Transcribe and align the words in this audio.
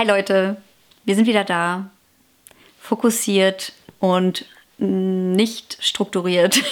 Hi 0.00 0.06
Leute, 0.06 0.56
wir 1.04 1.14
sind 1.14 1.26
wieder 1.26 1.44
da. 1.44 1.90
Fokussiert 2.78 3.74
und 3.98 4.46
nicht 4.78 5.76
strukturiert. 5.78 6.62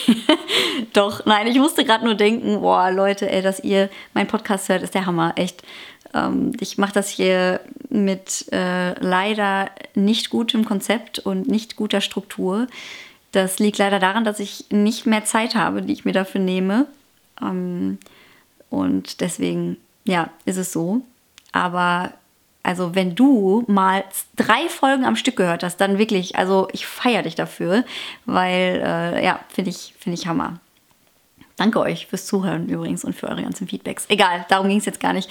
Doch, 0.95 1.27
nein, 1.27 1.47
ich 1.47 1.59
musste 1.59 1.85
gerade 1.85 2.07
nur 2.07 2.15
denken, 2.15 2.63
boah, 2.63 2.91
Leute, 2.91 3.31
ey, 3.31 3.43
dass 3.43 3.61
ihr 3.61 3.91
meinen 4.15 4.29
Podcast 4.29 4.71
hört, 4.71 4.83
ist 4.83 4.95
der 4.95 5.05
Hammer, 5.05 5.35
echt. 5.37 5.63
Ähm, 6.15 6.53
ich 6.59 6.79
mache 6.79 6.95
das 6.95 7.11
hier 7.11 7.61
mit 7.91 8.51
äh, 8.51 8.99
leider 8.99 9.73
nicht 9.95 10.31
gutem 10.31 10.65
Konzept 10.65 11.19
und 11.19 11.49
nicht 11.49 11.77
guter 11.77 12.01
Struktur. 12.01 12.67
Das 13.33 13.59
liegt 13.59 13.77
leider 13.77 13.99
daran, 13.99 14.25
dass 14.25 14.41
ich 14.41 14.65
nicht 14.71 15.05
mehr 15.05 15.27
Zeit 15.27 15.55
habe, 15.55 15.83
die 15.83 15.93
ich 15.93 16.07
mir 16.07 16.15
dafür 16.15 16.41
nehme. 16.41 16.87
Ähm, 17.43 17.99
und 18.71 19.21
deswegen, 19.21 19.77
ja, 20.05 20.31
ist 20.47 20.57
es 20.57 20.73
so. 20.73 21.03
Aber 21.53 22.15
also 22.63 22.95
wenn 22.95 23.15
du 23.15 23.65
mal 23.67 24.05
drei 24.37 24.69
Folgen 24.69 25.05
am 25.05 25.17
Stück 25.17 25.37
gehört 25.37 25.63
hast, 25.63 25.79
dann 25.79 25.99
wirklich, 25.99 26.37
also 26.37 26.69
ich 26.73 26.87
feiere 26.87 27.23
dich 27.23 27.35
dafür, 27.35 27.85
weil 28.27 28.83
äh, 28.85 29.25
ja, 29.25 29.41
finde 29.49 29.71
ich, 29.71 29.95
finde 29.99 30.19
ich 30.19 30.27
Hammer. 30.27 30.61
Danke 31.57 31.81
euch 31.81 32.07
fürs 32.07 32.27
Zuhören 32.27 32.69
übrigens 32.69 33.05
und 33.05 33.15
für 33.17 33.29
eure 33.29 33.43
ganzen 33.43 33.67
Feedbacks. 33.67 34.07
Egal, 34.09 34.47
darum 34.49 34.69
ging 34.69 34.79
es 34.79 34.85
jetzt 34.85 35.01
gar 35.01 35.13
nicht. 35.13 35.29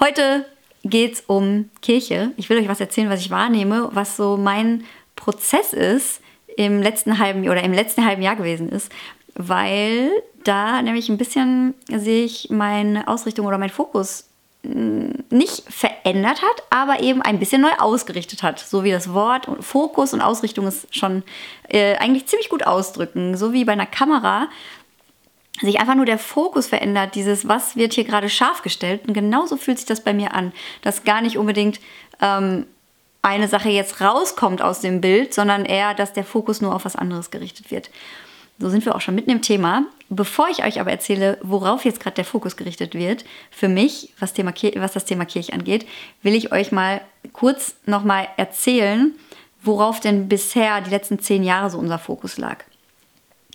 Heute 0.00 0.46
geht 0.84 1.14
es 1.14 1.20
um 1.26 1.68
Kirche. 1.82 2.30
Ich 2.36 2.48
will 2.48 2.58
euch 2.58 2.68
was 2.68 2.80
erzählen, 2.80 3.10
was 3.10 3.20
ich 3.20 3.30
wahrnehme, 3.30 3.90
was 3.92 4.16
so 4.16 4.36
mein 4.36 4.84
Prozess 5.16 5.72
ist 5.72 6.20
im 6.56 6.80
letzten 6.82 7.18
halben 7.18 7.46
oder 7.48 7.62
im 7.62 7.72
letzten 7.72 8.06
halben 8.06 8.22
Jahr 8.22 8.36
gewesen 8.36 8.68
ist, 8.68 8.90
weil 9.34 10.10
da 10.44 10.80
nämlich 10.80 11.08
ein 11.08 11.18
bisschen 11.18 11.74
sehe 11.92 12.24
ich 12.24 12.48
meine 12.50 13.08
Ausrichtung 13.08 13.46
oder 13.46 13.58
mein 13.58 13.70
Fokus 13.70 14.28
nicht 15.30 15.62
verändert 15.68 16.42
hat, 16.42 16.62
aber 16.70 17.00
eben 17.00 17.22
ein 17.22 17.38
bisschen 17.38 17.62
neu 17.62 17.72
ausgerichtet 17.78 18.42
hat. 18.42 18.58
So 18.58 18.84
wie 18.84 18.90
das 18.90 19.12
Wort 19.12 19.48
und 19.48 19.64
Fokus 19.64 20.12
und 20.12 20.20
Ausrichtung 20.20 20.66
es 20.66 20.86
schon 20.90 21.22
äh, 21.68 21.96
eigentlich 21.96 22.26
ziemlich 22.26 22.48
gut 22.48 22.66
ausdrücken. 22.66 23.36
So 23.36 23.52
wie 23.52 23.64
bei 23.64 23.72
einer 23.72 23.86
Kamera 23.86 24.48
sich 25.60 25.80
einfach 25.80 25.94
nur 25.94 26.06
der 26.06 26.18
Fokus 26.18 26.66
verändert, 26.66 27.14
dieses, 27.14 27.48
was 27.48 27.76
wird 27.76 27.94
hier 27.94 28.04
gerade 28.04 28.28
scharf 28.28 28.62
gestellt. 28.62 29.02
Und 29.06 29.14
genauso 29.14 29.56
fühlt 29.56 29.78
sich 29.78 29.86
das 29.86 30.02
bei 30.02 30.12
mir 30.12 30.34
an, 30.34 30.52
dass 30.82 31.04
gar 31.04 31.22
nicht 31.22 31.38
unbedingt 31.38 31.80
ähm, 32.20 32.66
eine 33.22 33.48
Sache 33.48 33.70
jetzt 33.70 34.00
rauskommt 34.00 34.62
aus 34.62 34.80
dem 34.80 35.00
Bild, 35.00 35.34
sondern 35.34 35.64
eher, 35.64 35.94
dass 35.94 36.12
der 36.12 36.24
Fokus 36.24 36.60
nur 36.60 36.74
auf 36.74 36.84
was 36.84 36.96
anderes 36.96 37.30
gerichtet 37.30 37.70
wird. 37.70 37.90
So 38.58 38.70
sind 38.70 38.84
wir 38.86 38.94
auch 38.94 39.00
schon 39.00 39.14
mitten 39.14 39.30
im 39.30 39.42
Thema. 39.42 39.84
Bevor 40.08 40.48
ich 40.48 40.64
euch 40.64 40.80
aber 40.80 40.90
erzähle, 40.90 41.38
worauf 41.42 41.84
jetzt 41.84 42.00
gerade 42.00 42.14
der 42.14 42.24
Fokus 42.24 42.56
gerichtet 42.56 42.94
wird, 42.94 43.24
für 43.50 43.68
mich, 43.68 44.12
was, 44.18 44.32
Thema, 44.32 44.54
was 44.76 44.92
das 44.92 45.04
Thema 45.04 45.24
Kirche 45.24 45.52
angeht, 45.52 45.86
will 46.22 46.34
ich 46.34 46.52
euch 46.52 46.72
mal 46.72 47.00
kurz 47.32 47.76
nochmal 47.86 48.28
erzählen, 48.36 49.12
worauf 49.62 50.00
denn 50.00 50.28
bisher 50.28 50.80
die 50.80 50.90
letzten 50.90 51.18
zehn 51.18 51.42
Jahre 51.42 51.70
so 51.70 51.78
unser 51.78 51.98
Fokus 51.98 52.38
lag. 52.38 52.64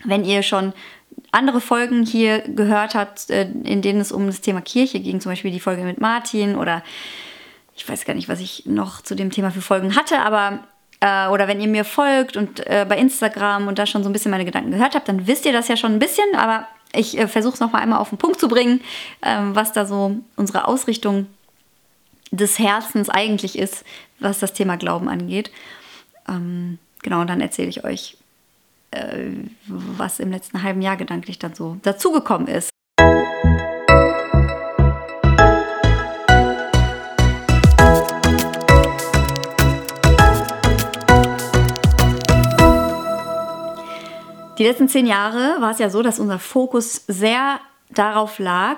Wenn 0.04 0.26
ihr 0.26 0.44
schon 0.44 0.74
andere 1.32 1.62
Folgen 1.62 2.06
hier 2.06 2.40
gehört 2.40 2.96
habt, 2.96 3.30
äh, 3.30 3.50
in 3.64 3.82
denen 3.82 4.02
es 4.02 4.12
um 4.12 4.28
das 4.28 4.42
Thema 4.42 4.62
Kirche 4.62 5.00
ging, 5.00 5.22
zum 5.22 5.32
Beispiel 5.32 5.52
die 5.52 5.60
Folge 5.60 5.84
mit 5.84 6.02
Martin 6.02 6.56
oder 6.56 6.84
ich 7.76 7.88
weiß 7.88 8.06
gar 8.06 8.14
nicht, 8.14 8.30
was 8.30 8.42
ich 8.42 8.66
noch 8.66 9.02
zu 9.02 9.16
dem 9.16 9.32
Thema 9.32 9.52
für 9.52 9.62
Folgen 9.62 9.96
hatte, 9.96 10.20
aber 10.20 10.68
äh, 11.02 11.28
oder 11.28 11.48
wenn 11.48 11.60
ihr 11.60 11.68
mir 11.68 11.84
folgt 11.84 12.38
und 12.38 12.66
äh, 12.68 12.86
bei 12.88 12.98
Instagram 12.98 13.68
und 13.68 13.78
da 13.78 13.86
schon 13.86 14.04
so 14.04 14.10
ein 14.10 14.14
bisschen 14.14 14.32
meine 14.32 14.46
Gedanken 14.46 14.72
gehört 14.72 14.96
habt, 14.96 15.10
dann 15.10 15.28
wisst 15.28 15.46
ihr 15.46 15.52
das 15.52 15.68
ja 15.68 15.76
schon 15.76 15.94
ein 15.94 16.00
bisschen, 16.00 16.36
aber 16.36 16.68
ich 16.94 17.18
äh, 17.18 17.28
versuche 17.28 17.56
es 17.56 17.60
nochmal 17.60 17.82
einmal 17.82 18.00
auf 18.00 18.10
den 18.10 18.18
Punkt 18.18 18.40
zu 18.40 18.48
bringen, 18.48 18.82
ähm, 19.22 19.56
was 19.56 19.74
da 19.74 19.86
so 19.86 20.16
unsere 20.36 20.68
Ausrichtung 20.68 21.28
des 22.32 22.60
Herzens 22.60 23.10
eigentlich 23.10 23.58
ist, 23.58 23.84
was 24.20 24.40
das 24.40 24.54
Thema 24.54 24.78
Glauben 24.78 25.10
angeht. 25.10 25.52
Ähm, 26.30 26.80
genau, 27.02 27.22
und 27.22 27.30
dann 27.30 27.42
erzähle 27.42 27.70
ich 27.70 27.84
euch, 27.84 28.18
äh, 28.92 29.32
was 29.68 30.20
im 30.20 30.32
letzten 30.32 30.64
halben 30.64 30.82
Jahr 30.82 30.98
gedanklich 30.98 31.40
dann 31.40 31.56
so 31.56 31.78
dazugekommen 31.82 32.48
ist. 32.48 32.71
Die 44.62 44.68
letzten 44.68 44.88
zehn 44.88 45.08
Jahre 45.08 45.60
war 45.60 45.72
es 45.72 45.80
ja 45.80 45.90
so, 45.90 46.04
dass 46.04 46.20
unser 46.20 46.38
Fokus 46.38 47.06
sehr 47.08 47.60
darauf 47.90 48.38
lag, 48.38 48.78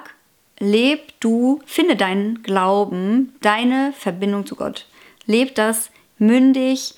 leb 0.58 1.20
du, 1.20 1.60
finde 1.66 1.98
deinen 1.98 2.42
Glauben, 2.42 3.36
deine 3.42 3.92
Verbindung 3.92 4.46
zu 4.46 4.56
Gott. 4.56 4.88
Leb 5.26 5.56
das 5.56 5.92
mündig, 6.18 6.96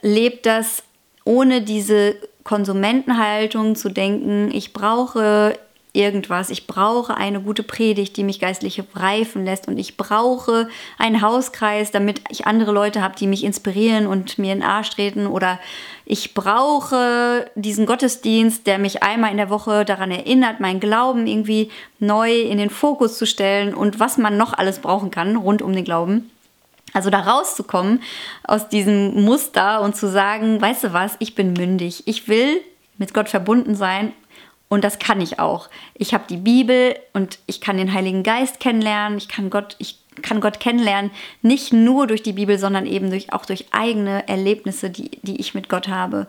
leb 0.00 0.42
das 0.42 0.84
ohne 1.26 1.60
diese 1.60 2.16
Konsumentenhaltung 2.44 3.76
zu 3.76 3.90
denken, 3.90 4.50
ich 4.54 4.72
brauche 4.72 5.58
irgendwas. 5.94 6.50
Ich 6.50 6.66
brauche 6.66 7.16
eine 7.16 7.40
gute 7.40 7.62
Predigt, 7.62 8.16
die 8.16 8.24
mich 8.24 8.40
geistlich 8.40 8.82
reifen 8.94 9.44
lässt. 9.44 9.68
Und 9.68 9.78
ich 9.78 9.96
brauche 9.96 10.68
einen 10.98 11.22
Hauskreis, 11.22 11.92
damit 11.92 12.20
ich 12.28 12.46
andere 12.46 12.72
Leute 12.72 13.00
habe, 13.00 13.16
die 13.16 13.28
mich 13.28 13.44
inspirieren 13.44 14.06
und 14.06 14.38
mir 14.38 14.52
in 14.52 14.60
den 14.60 14.68
Arsch 14.68 14.90
treten. 14.90 15.26
Oder 15.26 15.60
ich 16.04 16.34
brauche 16.34 17.46
diesen 17.54 17.86
Gottesdienst, 17.86 18.66
der 18.66 18.78
mich 18.78 19.02
einmal 19.02 19.30
in 19.30 19.36
der 19.36 19.50
Woche 19.50 19.84
daran 19.84 20.10
erinnert, 20.10 20.60
meinen 20.60 20.80
Glauben 20.80 21.26
irgendwie 21.26 21.70
neu 22.00 22.40
in 22.40 22.58
den 22.58 22.70
Fokus 22.70 23.16
zu 23.16 23.26
stellen 23.26 23.72
und 23.72 24.00
was 24.00 24.18
man 24.18 24.36
noch 24.36 24.52
alles 24.52 24.80
brauchen 24.80 25.10
kann 25.10 25.36
rund 25.36 25.62
um 25.62 25.72
den 25.72 25.84
Glauben. 25.84 26.30
Also 26.92 27.10
da 27.10 27.20
rauszukommen 27.20 28.02
aus 28.44 28.68
diesem 28.68 29.22
Muster 29.24 29.80
und 29.80 29.96
zu 29.96 30.08
sagen, 30.08 30.60
weißt 30.60 30.84
du 30.84 30.92
was, 30.92 31.16
ich 31.20 31.34
bin 31.34 31.52
mündig. 31.52 32.02
Ich 32.06 32.28
will 32.28 32.60
mit 32.98 33.14
Gott 33.14 33.28
verbunden 33.28 33.74
sein 33.74 34.12
und 34.74 34.82
das 34.82 34.98
kann 34.98 35.20
ich 35.20 35.38
auch. 35.38 35.68
Ich 35.94 36.14
habe 36.14 36.24
die 36.28 36.36
Bibel 36.36 36.96
und 37.12 37.38
ich 37.46 37.60
kann 37.60 37.76
den 37.76 37.94
Heiligen 37.94 38.24
Geist 38.24 38.58
kennenlernen. 38.58 39.18
Ich 39.18 39.28
kann 39.28 39.48
Gott, 39.48 39.76
ich 39.78 40.00
kann 40.20 40.40
Gott 40.40 40.58
kennenlernen, 40.58 41.12
nicht 41.42 41.72
nur 41.72 42.08
durch 42.08 42.24
die 42.24 42.32
Bibel, 42.32 42.58
sondern 42.58 42.84
eben 42.84 43.08
durch, 43.08 43.32
auch 43.32 43.46
durch 43.46 43.66
eigene 43.70 44.26
Erlebnisse, 44.26 44.90
die, 44.90 45.12
die 45.22 45.40
ich 45.40 45.54
mit 45.54 45.68
Gott 45.68 45.86
habe. 45.86 46.26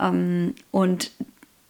Ähm, 0.00 0.56
und 0.72 1.12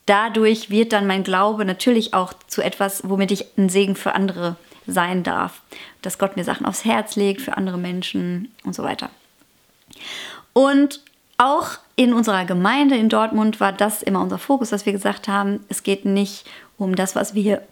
dadurch 0.07 0.71
wird 0.71 0.95
dann 0.95 1.07
mein 1.07 1.23
Glaube 1.23 1.67
natürlich 1.67 2.15
auch 2.15 2.33
zu 2.47 2.63
etwas, 2.63 3.03
womit 3.07 3.31
ich 3.31 3.59
ein 3.59 3.69
Segen 3.69 3.95
für 3.95 4.15
andere 4.15 4.57
sein 4.87 5.23
darf. 5.23 5.61
Dass 6.01 6.19
Gott 6.19 6.39
mir 6.39 6.45
Sachen 6.45 6.65
aufs 6.65 6.87
Herz 6.87 7.17
legt 7.17 7.43
für 7.43 7.59
andere 7.59 7.77
Menschen 7.77 8.55
und 8.65 8.75
so 8.75 8.83
weiter. 8.83 9.11
Und 10.55 11.03
auch 11.39 11.79
in 11.97 12.13
unserer 12.13 12.45
Gemeinde 12.45 12.97
in 12.97 13.09
Dortmund 13.09 13.61
war 13.61 13.73
das 13.73 14.03
immer 14.03 14.21
unser 14.21 14.39
Fokus, 14.39 14.71
dass 14.71 14.87
wir 14.87 14.93
gesagt 14.93 15.29
haben, 15.29 15.61
es 15.69 15.83
geht 15.83 16.05
nicht 16.05 16.47
um 16.79 16.95
das, 16.95 17.15
was 17.15 17.35
wir 17.35 17.43
hier 17.43 17.63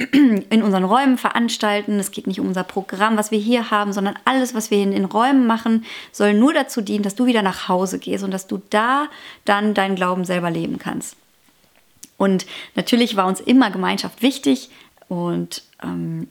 in 0.50 0.62
unseren 0.62 0.84
Räumen 0.84 1.18
veranstalten, 1.18 1.98
es 1.98 2.10
geht 2.10 2.26
nicht 2.26 2.40
um 2.40 2.48
unser 2.48 2.64
Programm, 2.64 3.16
was 3.16 3.30
wir 3.30 3.38
hier 3.38 3.70
haben, 3.70 3.92
sondern 3.92 4.18
alles, 4.24 4.54
was 4.54 4.70
wir 4.70 4.78
in 4.78 4.92
den 4.92 5.04
Räumen 5.04 5.46
machen, 5.46 5.84
soll 6.12 6.34
nur 6.34 6.54
dazu 6.54 6.80
dienen, 6.80 7.02
dass 7.02 7.14
du 7.14 7.26
wieder 7.26 7.42
nach 7.42 7.68
Hause 7.68 7.98
gehst 7.98 8.24
und 8.24 8.30
dass 8.30 8.46
du 8.46 8.62
da 8.70 9.08
dann 9.44 9.74
deinen 9.74 9.94
Glauben 9.94 10.24
selber 10.24 10.50
leben 10.50 10.78
kannst. 10.78 11.16
Und 12.16 12.46
natürlich 12.76 13.16
war 13.16 13.26
uns 13.26 13.40
immer 13.40 13.70
Gemeinschaft 13.70 14.22
wichtig 14.22 14.70
und 15.08 15.62
ähm, 15.82 16.28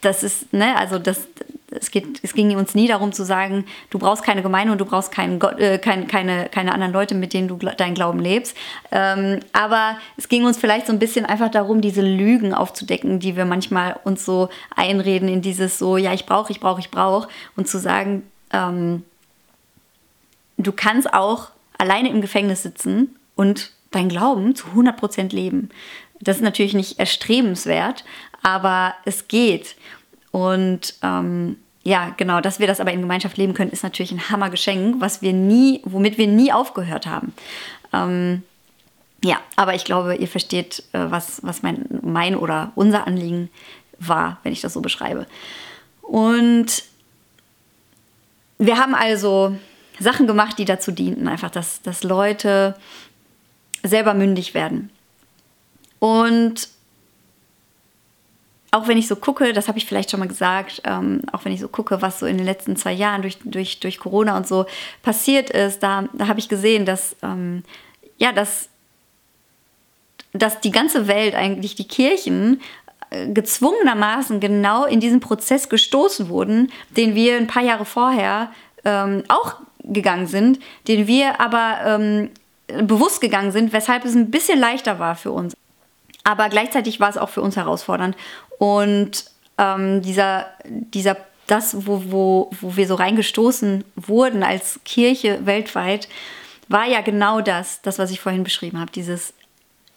das 0.00 0.22
ist, 0.22 0.52
ne, 0.52 0.76
also 0.76 0.98
das, 0.98 1.26
es, 1.72 1.90
geht, 1.90 2.20
es 2.22 2.34
ging 2.34 2.56
uns 2.56 2.74
nie 2.74 2.88
darum 2.88 3.12
zu 3.12 3.24
sagen, 3.24 3.64
du 3.90 3.98
brauchst 3.98 4.22
keine 4.22 4.42
Gemeinde 4.42 4.72
und 4.72 4.80
du 4.80 4.84
brauchst 4.84 5.12
keinen 5.12 5.38
Gott, 5.38 5.58
äh, 5.58 5.78
kein, 5.78 6.06
keine, 6.06 6.48
keine 6.50 6.72
anderen 6.72 6.92
Leute, 6.92 7.14
mit 7.14 7.32
denen 7.32 7.48
du 7.48 7.56
deinen 7.56 7.94
Glauben 7.94 8.18
lebst. 8.18 8.56
Ähm, 8.90 9.40
aber 9.52 9.96
es 10.16 10.28
ging 10.28 10.44
uns 10.44 10.58
vielleicht 10.58 10.86
so 10.86 10.92
ein 10.92 10.98
bisschen 10.98 11.24
einfach 11.24 11.50
darum, 11.50 11.80
diese 11.80 12.02
Lügen 12.02 12.54
aufzudecken, 12.54 13.20
die 13.20 13.36
wir 13.36 13.44
manchmal 13.44 13.98
uns 14.04 14.24
so 14.24 14.48
einreden 14.74 15.28
in 15.28 15.42
dieses 15.42 15.78
so, 15.78 15.96
ja, 15.96 16.12
ich 16.12 16.26
brauche, 16.26 16.52
ich 16.52 16.60
brauche, 16.60 16.80
ich 16.80 16.90
brauche. 16.90 17.28
Und 17.56 17.68
zu 17.68 17.78
sagen, 17.78 18.22
ähm, 18.52 19.04
du 20.58 20.72
kannst 20.72 21.12
auch 21.12 21.50
alleine 21.78 22.10
im 22.10 22.20
Gefängnis 22.20 22.62
sitzen 22.62 23.16
und 23.34 23.72
dein 23.90 24.08
Glauben 24.08 24.54
zu 24.54 24.66
100% 24.68 25.34
leben. 25.34 25.70
Das 26.20 26.36
ist 26.36 26.42
natürlich 26.42 26.74
nicht 26.74 26.98
erstrebenswert, 26.98 28.04
aber 28.42 28.94
es 29.04 29.28
geht. 29.28 29.76
Und 30.32 30.94
ähm, 31.02 31.56
ja, 31.84 32.12
genau, 32.16 32.40
dass 32.40 32.58
wir 32.58 32.66
das 32.66 32.80
aber 32.80 32.92
in 32.92 33.00
Gemeinschaft 33.00 33.36
leben 33.36 33.54
können, 33.54 33.70
ist 33.70 33.82
natürlich 33.82 34.12
ein 34.12 34.30
Hammergeschenk, 34.30 35.00
was 35.00 35.22
wir 35.22 35.32
nie, 35.32 35.80
womit 35.84 36.18
wir 36.18 36.26
nie 36.26 36.52
aufgehört 36.52 37.06
haben. 37.06 37.32
Ähm, 37.92 38.42
ja, 39.24 39.40
aber 39.56 39.74
ich 39.74 39.84
glaube, 39.84 40.16
ihr 40.16 40.28
versteht, 40.28 40.82
äh, 40.92 41.10
was, 41.10 41.44
was 41.44 41.62
mein, 41.62 41.84
mein 42.02 42.34
oder 42.34 42.72
unser 42.74 43.06
Anliegen 43.06 43.50
war, 43.98 44.38
wenn 44.42 44.52
ich 44.52 44.60
das 44.60 44.72
so 44.72 44.80
beschreibe. 44.80 45.26
Und 46.00 46.84
wir 48.58 48.78
haben 48.78 48.94
also 48.94 49.56
Sachen 49.98 50.26
gemacht, 50.26 50.58
die 50.58 50.64
dazu 50.64 50.92
dienten, 50.92 51.28
einfach, 51.28 51.50
dass, 51.50 51.82
dass 51.82 52.02
Leute 52.02 52.74
selber 53.82 54.14
mündig 54.14 54.54
werden. 54.54 54.90
Und 55.98 56.68
auch 58.72 58.88
wenn 58.88 58.96
ich 58.96 59.06
so 59.06 59.16
gucke, 59.16 59.52
das 59.52 59.68
habe 59.68 59.76
ich 59.78 59.84
vielleicht 59.84 60.10
schon 60.10 60.18
mal 60.18 60.28
gesagt, 60.28 60.80
ähm, 60.84 61.20
auch 61.30 61.44
wenn 61.44 61.52
ich 61.52 61.60
so 61.60 61.68
gucke, 61.68 62.00
was 62.00 62.18
so 62.18 62.26
in 62.26 62.38
den 62.38 62.46
letzten 62.46 62.74
zwei 62.74 62.92
Jahren 62.92 63.20
durch, 63.20 63.38
durch, 63.44 63.80
durch 63.80 63.98
Corona 63.98 64.36
und 64.36 64.48
so 64.48 64.64
passiert 65.02 65.50
ist, 65.50 65.82
da, 65.82 66.08
da 66.14 66.26
habe 66.26 66.40
ich 66.40 66.48
gesehen, 66.48 66.86
dass, 66.86 67.14
ähm, 67.22 67.64
ja, 68.16 68.32
dass, 68.32 68.70
dass 70.32 70.60
die 70.60 70.70
ganze 70.70 71.06
Welt, 71.06 71.34
eigentlich 71.34 71.74
die 71.74 71.86
Kirchen, 71.86 72.62
äh, 73.10 73.28
gezwungenermaßen 73.28 74.40
genau 74.40 74.86
in 74.86 75.00
diesen 75.00 75.20
Prozess 75.20 75.68
gestoßen 75.68 76.30
wurden, 76.30 76.72
den 76.96 77.14
wir 77.14 77.36
ein 77.36 77.46
paar 77.48 77.62
Jahre 77.62 77.84
vorher 77.84 78.52
ähm, 78.86 79.22
auch 79.28 79.56
gegangen 79.84 80.26
sind, 80.26 80.60
den 80.88 81.06
wir 81.06 81.42
aber 81.42 81.76
ähm, 81.84 82.30
bewusst 82.86 83.20
gegangen 83.20 83.52
sind, 83.52 83.74
weshalb 83.74 84.06
es 84.06 84.14
ein 84.14 84.30
bisschen 84.30 84.58
leichter 84.58 84.98
war 84.98 85.14
für 85.14 85.30
uns. 85.30 85.54
Aber 86.24 86.48
gleichzeitig 86.48 87.00
war 87.00 87.10
es 87.10 87.18
auch 87.18 87.28
für 87.28 87.42
uns 87.42 87.56
herausfordernd. 87.56 88.16
Und 88.62 89.24
ähm, 89.58 90.02
dieser, 90.02 90.46
dieser, 90.64 91.16
das, 91.48 91.84
wo, 91.84 92.00
wo, 92.12 92.50
wo 92.60 92.76
wir 92.76 92.86
so 92.86 92.94
reingestoßen 92.94 93.82
wurden 93.96 94.44
als 94.44 94.78
Kirche 94.84 95.44
weltweit, 95.46 96.08
war 96.68 96.86
ja 96.86 97.00
genau 97.00 97.40
das, 97.40 97.82
das, 97.82 97.98
was 97.98 98.12
ich 98.12 98.20
vorhin 98.20 98.44
beschrieben 98.44 98.78
habe. 98.78 98.92
Dieses, 98.92 99.34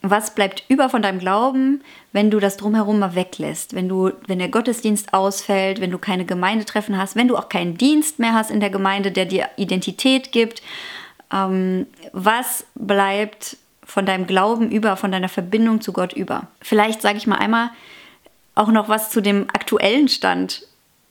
was 0.02 0.34
bleibt 0.34 0.64
über 0.68 0.90
von 0.90 1.04
deinem 1.04 1.20
Glauben, 1.20 1.84
wenn 2.12 2.32
du 2.32 2.40
das 2.40 2.58
drumherum 2.58 2.98
mal 2.98 3.14
weglässt, 3.14 3.76
wenn 3.76 3.88
du, 3.88 4.10
wenn 4.26 4.40
der 4.40 4.50
Gottesdienst 4.50 5.14
ausfällt, 5.14 5.80
wenn 5.80 5.92
du 5.92 6.00
keine 6.00 6.26
Gemeindetreffen 6.26 6.98
hast, 6.98 7.16
wenn 7.16 7.28
du 7.28 7.38
auch 7.38 7.50
keinen 7.50 7.78
Dienst 7.78 8.18
mehr 8.18 8.34
hast 8.34 8.50
in 8.50 8.62
der 8.62 8.72
Gemeinde, 8.72 9.12
der 9.12 9.26
dir 9.26 9.48
Identität 9.58 10.32
gibt. 10.32 10.64
Ähm, 11.32 11.86
was 12.14 12.66
bleibt 12.74 13.58
von 13.84 14.08
deinem 14.08 14.26
Glauben 14.26 14.72
über, 14.72 14.98
von 14.98 15.12
deiner 15.12 15.30
Verbindung 15.30 15.82
zu 15.82 15.94
Gott 15.94 16.14
über? 16.14 16.48
Vielleicht 16.62 17.04
sage 17.04 17.20
ich 17.20 17.28
mal 17.28 17.38
einmal 17.38 17.70
auch 18.56 18.70
noch 18.70 18.90
was 18.90 19.10
zu 19.10 19.22
dem 19.22 19.48
aktuellen 19.54 20.08
Stand 20.08 20.66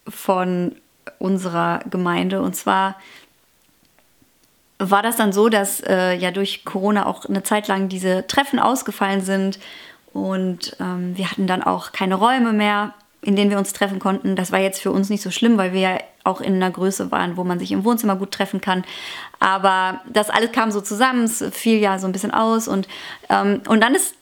von 0.08 0.74
unserer 1.18 1.80
Gemeinde. 1.90 2.42
Und 2.42 2.56
zwar 2.56 2.96
war 4.78 5.02
das 5.02 5.16
dann 5.16 5.32
so, 5.32 5.48
dass 5.48 5.80
äh, 5.80 6.14
ja 6.14 6.30
durch 6.30 6.64
Corona 6.64 7.06
auch 7.06 7.26
eine 7.26 7.42
Zeit 7.42 7.68
lang 7.68 7.88
diese 7.88 8.26
Treffen 8.26 8.58
ausgefallen 8.58 9.20
sind 9.20 9.58
und 10.12 10.76
ähm, 10.80 11.16
wir 11.16 11.30
hatten 11.30 11.46
dann 11.46 11.62
auch 11.62 11.92
keine 11.92 12.14
Räume 12.14 12.52
mehr, 12.52 12.94
in 13.20 13.36
denen 13.36 13.50
wir 13.50 13.58
uns 13.58 13.72
treffen 13.72 13.98
konnten. 13.98 14.36
Das 14.36 14.52
war 14.52 14.60
jetzt 14.60 14.80
für 14.80 14.92
uns 14.92 15.10
nicht 15.10 15.22
so 15.22 15.30
schlimm, 15.30 15.58
weil 15.58 15.72
wir 15.72 15.80
ja 15.80 15.98
auch 16.22 16.40
in 16.40 16.54
einer 16.54 16.70
Größe 16.70 17.10
waren, 17.10 17.36
wo 17.36 17.44
man 17.44 17.58
sich 17.58 17.72
im 17.72 17.84
Wohnzimmer 17.84 18.16
gut 18.16 18.30
treffen 18.30 18.60
kann. 18.60 18.84
Aber 19.40 20.00
das 20.08 20.30
alles 20.30 20.52
kam 20.52 20.70
so 20.70 20.80
zusammen, 20.80 21.24
es 21.24 21.44
fiel 21.52 21.78
ja 21.78 21.98
so 21.98 22.06
ein 22.06 22.12
bisschen 22.12 22.32
aus 22.32 22.68
und, 22.68 22.88
ähm, 23.28 23.60
und 23.68 23.80
dann 23.80 23.94
ist 23.94 24.14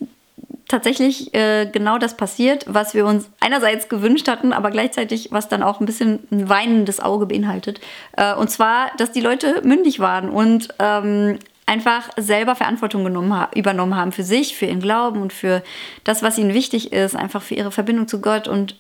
tatsächlich 0.73 1.35
äh, 1.35 1.67
genau 1.67 1.99
das 1.99 2.17
passiert, 2.17 2.65
was 2.67 2.95
wir 2.95 3.05
uns 3.05 3.29
einerseits 3.41 3.91
gewünscht 3.91 4.27
hatten, 4.27 4.55
aber 4.55 4.71
gleichzeitig, 4.71 5.29
was 5.31 5.49
dann 5.49 5.63
auch 5.63 5.81
ein 5.81 5.87
bisschen 5.87 6.21
ein 6.31 6.49
weinendes 6.49 6.99
Auge 6.99 7.27
beinhaltet. 7.27 7.81
Äh, 8.17 8.35
und 8.35 8.51
zwar, 8.51 8.91
dass 8.97 9.13
die 9.13 9.21
Leute 9.21 9.61
mündig 9.65 10.01
waren 10.01 10.31
und 10.31 10.69
ähm, 10.79 11.39
einfach 11.67 12.09
selber 12.17 12.57
Verantwortung 12.57 13.05
genommen, 13.05 13.47
übernommen 13.55 13.97
haben 13.97 14.13
für 14.13 14.23
sich, 14.23 14.57
für 14.57 14.65
ihren 14.65 14.81
Glauben 14.81 15.21
und 15.21 15.35
für 15.35 15.63
das, 16.05 16.23
was 16.23 16.39
ihnen 16.39 16.55
wichtig 16.55 16.91
ist, 16.93 17.15
einfach 17.15 17.43
für 17.43 17.55
ihre 17.55 17.71
Verbindung 17.71 18.09
zu 18.09 18.23
Gott. 18.23 18.49
Und 18.49 18.77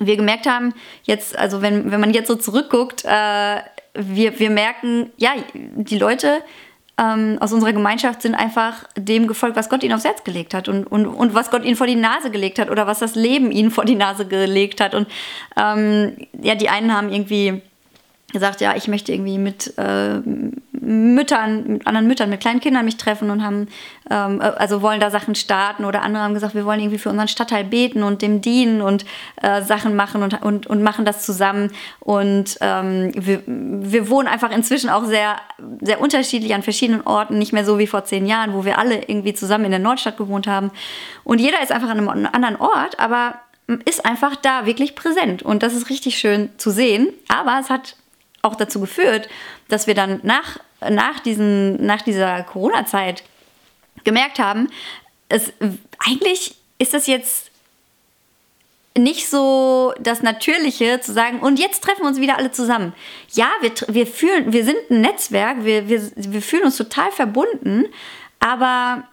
wir 0.00 0.16
gemerkt 0.16 0.46
haben, 0.46 0.74
jetzt, 1.04 1.38
also 1.38 1.62
wenn, 1.62 1.92
wenn 1.92 2.00
man 2.00 2.12
jetzt 2.12 2.26
so 2.26 2.34
zurückguckt, 2.34 3.04
äh, 3.04 3.60
wir, 3.94 4.38
wir 4.40 4.50
merken, 4.50 5.10
ja, 5.16 5.34
die 5.54 5.98
Leute 5.98 6.42
ähm, 6.98 7.36
aus 7.40 7.52
unserer 7.52 7.72
Gemeinschaft 7.72 8.22
sind 8.22 8.34
einfach 8.34 8.84
dem 8.96 9.26
gefolgt, 9.26 9.56
was 9.56 9.68
Gott 9.68 9.82
ihnen 9.82 9.92
aufs 9.92 10.04
Herz 10.04 10.24
gelegt 10.24 10.54
hat 10.54 10.68
und, 10.68 10.86
und, 10.86 11.06
und 11.06 11.34
was 11.34 11.50
Gott 11.50 11.64
ihnen 11.64 11.76
vor 11.76 11.86
die 11.86 11.96
Nase 11.96 12.30
gelegt 12.30 12.58
hat 12.58 12.70
oder 12.70 12.86
was 12.86 13.00
das 13.00 13.14
Leben 13.14 13.50
ihnen 13.50 13.70
vor 13.70 13.84
die 13.84 13.96
Nase 13.96 14.26
gelegt 14.26 14.80
hat. 14.80 14.94
Und 14.94 15.06
ähm, 15.56 16.16
ja, 16.40 16.54
die 16.54 16.70
einen 16.70 16.94
haben 16.94 17.10
irgendwie 17.10 17.60
gesagt, 18.32 18.60
ja, 18.60 18.74
ich 18.76 18.88
möchte 18.88 19.12
irgendwie 19.12 19.38
mit 19.38 19.76
äh, 19.78 20.20
Müttern, 20.80 21.64
mit 21.66 21.86
anderen 21.86 22.06
Müttern, 22.06 22.30
mit 22.30 22.40
kleinen 22.40 22.60
Kindern 22.60 22.84
mich 22.84 22.96
treffen 22.96 23.30
und 23.30 23.42
haben, 23.44 23.68
ähm, 24.10 24.40
äh, 24.40 24.44
also 24.44 24.82
wollen 24.82 25.00
da 25.00 25.10
Sachen 25.10 25.34
starten 25.34 25.84
oder 25.84 26.02
andere 26.02 26.22
haben 26.22 26.34
gesagt, 26.34 26.54
wir 26.54 26.64
wollen 26.64 26.80
irgendwie 26.80 26.98
für 26.98 27.10
unseren 27.10 27.28
Stadtteil 27.28 27.64
beten 27.64 28.02
und 28.02 28.22
dem 28.22 28.40
dienen 28.40 28.82
und 28.82 29.04
äh, 29.42 29.62
Sachen 29.62 29.96
machen 29.96 30.22
und, 30.22 30.42
und, 30.42 30.66
und 30.66 30.82
machen 30.82 31.04
das 31.04 31.24
zusammen. 31.24 31.70
Und 32.00 32.58
ähm, 32.60 33.12
wir, 33.14 33.42
wir 33.46 34.08
wohnen 34.10 34.28
einfach 34.28 34.50
inzwischen 34.50 34.90
auch 34.90 35.04
sehr, 35.04 35.36
sehr 35.80 36.00
unterschiedlich 36.00 36.54
an 36.54 36.62
verschiedenen 36.62 37.02
Orten, 37.02 37.38
nicht 37.38 37.52
mehr 37.52 37.64
so 37.64 37.78
wie 37.78 37.86
vor 37.86 38.04
zehn 38.04 38.26
Jahren, 38.26 38.54
wo 38.54 38.64
wir 38.64 38.78
alle 38.78 39.02
irgendwie 39.06 39.34
zusammen 39.34 39.66
in 39.66 39.70
der 39.70 39.80
Nordstadt 39.80 40.16
gewohnt 40.16 40.46
haben. 40.46 40.70
Und 41.24 41.40
jeder 41.40 41.62
ist 41.62 41.72
einfach 41.72 41.88
an 41.88 41.98
einem 41.98 42.28
anderen 42.32 42.56
Ort, 42.56 42.98
aber 42.98 43.36
ist 43.84 44.06
einfach 44.06 44.36
da 44.36 44.66
wirklich 44.66 44.94
präsent. 44.94 45.42
Und 45.42 45.62
das 45.62 45.74
ist 45.74 45.90
richtig 45.90 46.18
schön 46.18 46.50
zu 46.56 46.70
sehen. 46.70 47.08
Aber 47.28 47.58
es 47.60 47.68
hat 47.68 47.96
auch 48.46 48.56
dazu 48.56 48.80
geführt, 48.80 49.28
dass 49.68 49.86
wir 49.86 49.94
dann 49.94 50.20
nach, 50.22 50.58
nach, 50.88 51.20
diesen, 51.20 51.84
nach 51.84 52.02
dieser 52.02 52.42
Corona-Zeit 52.42 53.22
gemerkt 54.04 54.38
haben, 54.38 54.68
es, 55.28 55.52
eigentlich 55.98 56.56
ist 56.78 56.94
das 56.94 57.06
jetzt 57.06 57.50
nicht 58.96 59.28
so 59.28 59.92
das 60.00 60.22
Natürliche 60.22 61.00
zu 61.00 61.12
sagen, 61.12 61.40
und 61.40 61.58
jetzt 61.58 61.82
treffen 61.82 62.02
wir 62.02 62.08
uns 62.08 62.20
wieder 62.20 62.38
alle 62.38 62.50
zusammen. 62.50 62.94
Ja, 63.32 63.48
wir, 63.60 63.72
wir, 63.88 64.06
fühlen, 64.06 64.52
wir 64.52 64.64
sind 64.64 64.78
ein 64.90 65.02
Netzwerk, 65.02 65.64
wir, 65.64 65.88
wir, 65.88 66.10
wir 66.16 66.42
fühlen 66.42 66.64
uns 66.64 66.76
total 66.76 67.10
verbunden, 67.12 67.86
aber 68.40 69.04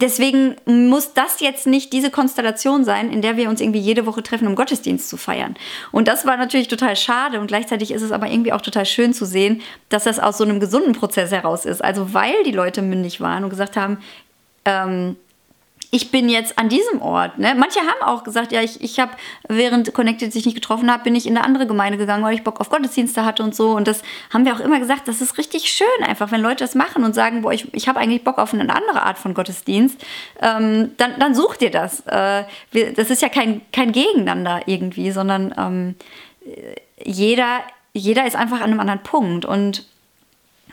deswegen 0.00 0.56
muss 0.66 1.14
das 1.14 1.40
jetzt 1.40 1.66
nicht 1.66 1.92
diese 1.92 2.10
Konstellation 2.10 2.84
sein, 2.84 3.12
in 3.12 3.22
der 3.22 3.36
wir 3.36 3.48
uns 3.48 3.60
irgendwie 3.60 3.80
jede 3.80 4.06
Woche 4.06 4.22
treffen, 4.22 4.46
um 4.46 4.54
Gottesdienst 4.54 5.08
zu 5.08 5.16
feiern. 5.16 5.54
Und 5.92 6.08
das 6.08 6.26
war 6.26 6.36
natürlich 6.36 6.68
total 6.68 6.96
schade 6.96 7.40
und 7.40 7.46
gleichzeitig 7.46 7.90
ist 7.90 8.02
es 8.02 8.12
aber 8.12 8.28
irgendwie 8.28 8.52
auch 8.52 8.60
total 8.60 8.86
schön 8.86 9.12
zu 9.12 9.24
sehen, 9.24 9.62
dass 9.88 10.04
das 10.04 10.18
aus 10.18 10.38
so 10.38 10.44
einem 10.44 10.60
gesunden 10.60 10.92
Prozess 10.92 11.30
heraus 11.30 11.64
ist. 11.64 11.82
Also 11.82 12.14
weil 12.14 12.42
die 12.44 12.52
Leute 12.52 12.82
mündig 12.82 13.20
waren 13.20 13.44
und 13.44 13.50
gesagt 13.50 13.76
haben, 13.76 13.98
ähm, 14.64 15.16
ich 15.92 16.10
bin 16.12 16.28
jetzt 16.28 16.58
an 16.58 16.68
diesem 16.68 17.02
Ort. 17.02 17.38
Ne? 17.38 17.54
Manche 17.56 17.80
haben 17.80 18.02
auch 18.02 18.22
gesagt, 18.22 18.52
ja, 18.52 18.62
ich, 18.62 18.80
ich 18.80 19.00
habe, 19.00 19.12
während 19.48 19.92
Connected 19.92 20.32
sich 20.32 20.44
nicht 20.46 20.54
getroffen 20.54 20.90
hat, 20.90 21.02
bin 21.02 21.16
ich 21.16 21.26
in 21.26 21.36
eine 21.36 21.44
andere 21.44 21.66
Gemeinde 21.66 21.98
gegangen, 21.98 22.22
weil 22.22 22.34
ich 22.34 22.44
Bock 22.44 22.60
auf 22.60 22.70
Gottesdienste 22.70 23.24
hatte 23.24 23.42
und 23.42 23.54
so. 23.54 23.72
Und 23.72 23.88
das 23.88 24.02
haben 24.32 24.44
wir 24.44 24.54
auch 24.54 24.60
immer 24.60 24.78
gesagt, 24.78 25.08
das 25.08 25.20
ist 25.20 25.36
richtig 25.36 25.70
schön 25.70 25.86
einfach, 26.04 26.30
wenn 26.30 26.40
Leute 26.40 26.62
das 26.64 26.76
machen 26.76 27.02
und 27.02 27.14
sagen, 27.14 27.42
boah, 27.42 27.52
ich, 27.52 27.72
ich 27.74 27.88
habe 27.88 27.98
eigentlich 27.98 28.22
Bock 28.22 28.38
auf 28.38 28.54
eine 28.54 28.72
andere 28.72 29.02
Art 29.02 29.18
von 29.18 29.34
Gottesdienst, 29.34 30.00
ähm, 30.40 30.92
dann, 30.96 31.18
dann 31.18 31.34
such 31.34 31.56
dir 31.56 31.70
das. 31.70 32.06
Äh, 32.06 32.44
wir, 32.70 32.92
das 32.92 33.10
ist 33.10 33.22
ja 33.22 33.28
kein, 33.28 33.60
kein 33.72 33.90
Gegeneinander 33.90 34.60
irgendwie, 34.66 35.10
sondern 35.10 35.52
ähm, 35.58 35.94
jeder, 37.02 37.60
jeder 37.92 38.26
ist 38.26 38.36
einfach 38.36 38.58
an 38.58 38.70
einem 38.70 38.80
anderen 38.80 39.02
Punkt. 39.02 39.44
Und 39.44 39.89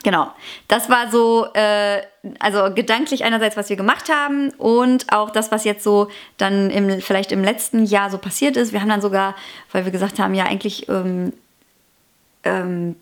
Genau, 0.04 0.30
das 0.68 0.88
war 0.88 1.10
so, 1.10 1.46
äh, 1.54 2.02
also 2.38 2.72
gedanklich 2.74 3.24
einerseits, 3.24 3.56
was 3.56 3.68
wir 3.68 3.76
gemacht 3.76 4.08
haben 4.08 4.50
und 4.50 5.12
auch 5.12 5.30
das, 5.30 5.50
was 5.50 5.64
jetzt 5.64 5.82
so 5.82 6.08
dann 6.36 6.70
im, 6.70 7.00
vielleicht 7.00 7.32
im 7.32 7.42
letzten 7.42 7.84
Jahr 7.84 8.10
so 8.10 8.18
passiert 8.18 8.56
ist. 8.56 8.72
Wir 8.72 8.80
haben 8.80 8.88
dann 8.88 9.00
sogar, 9.00 9.34
weil 9.72 9.84
wir 9.84 9.92
gesagt 9.92 10.18
haben, 10.18 10.34
ja 10.34 10.44
eigentlich 10.44 10.88
ähm, 10.88 11.32
ähm, 12.44 12.96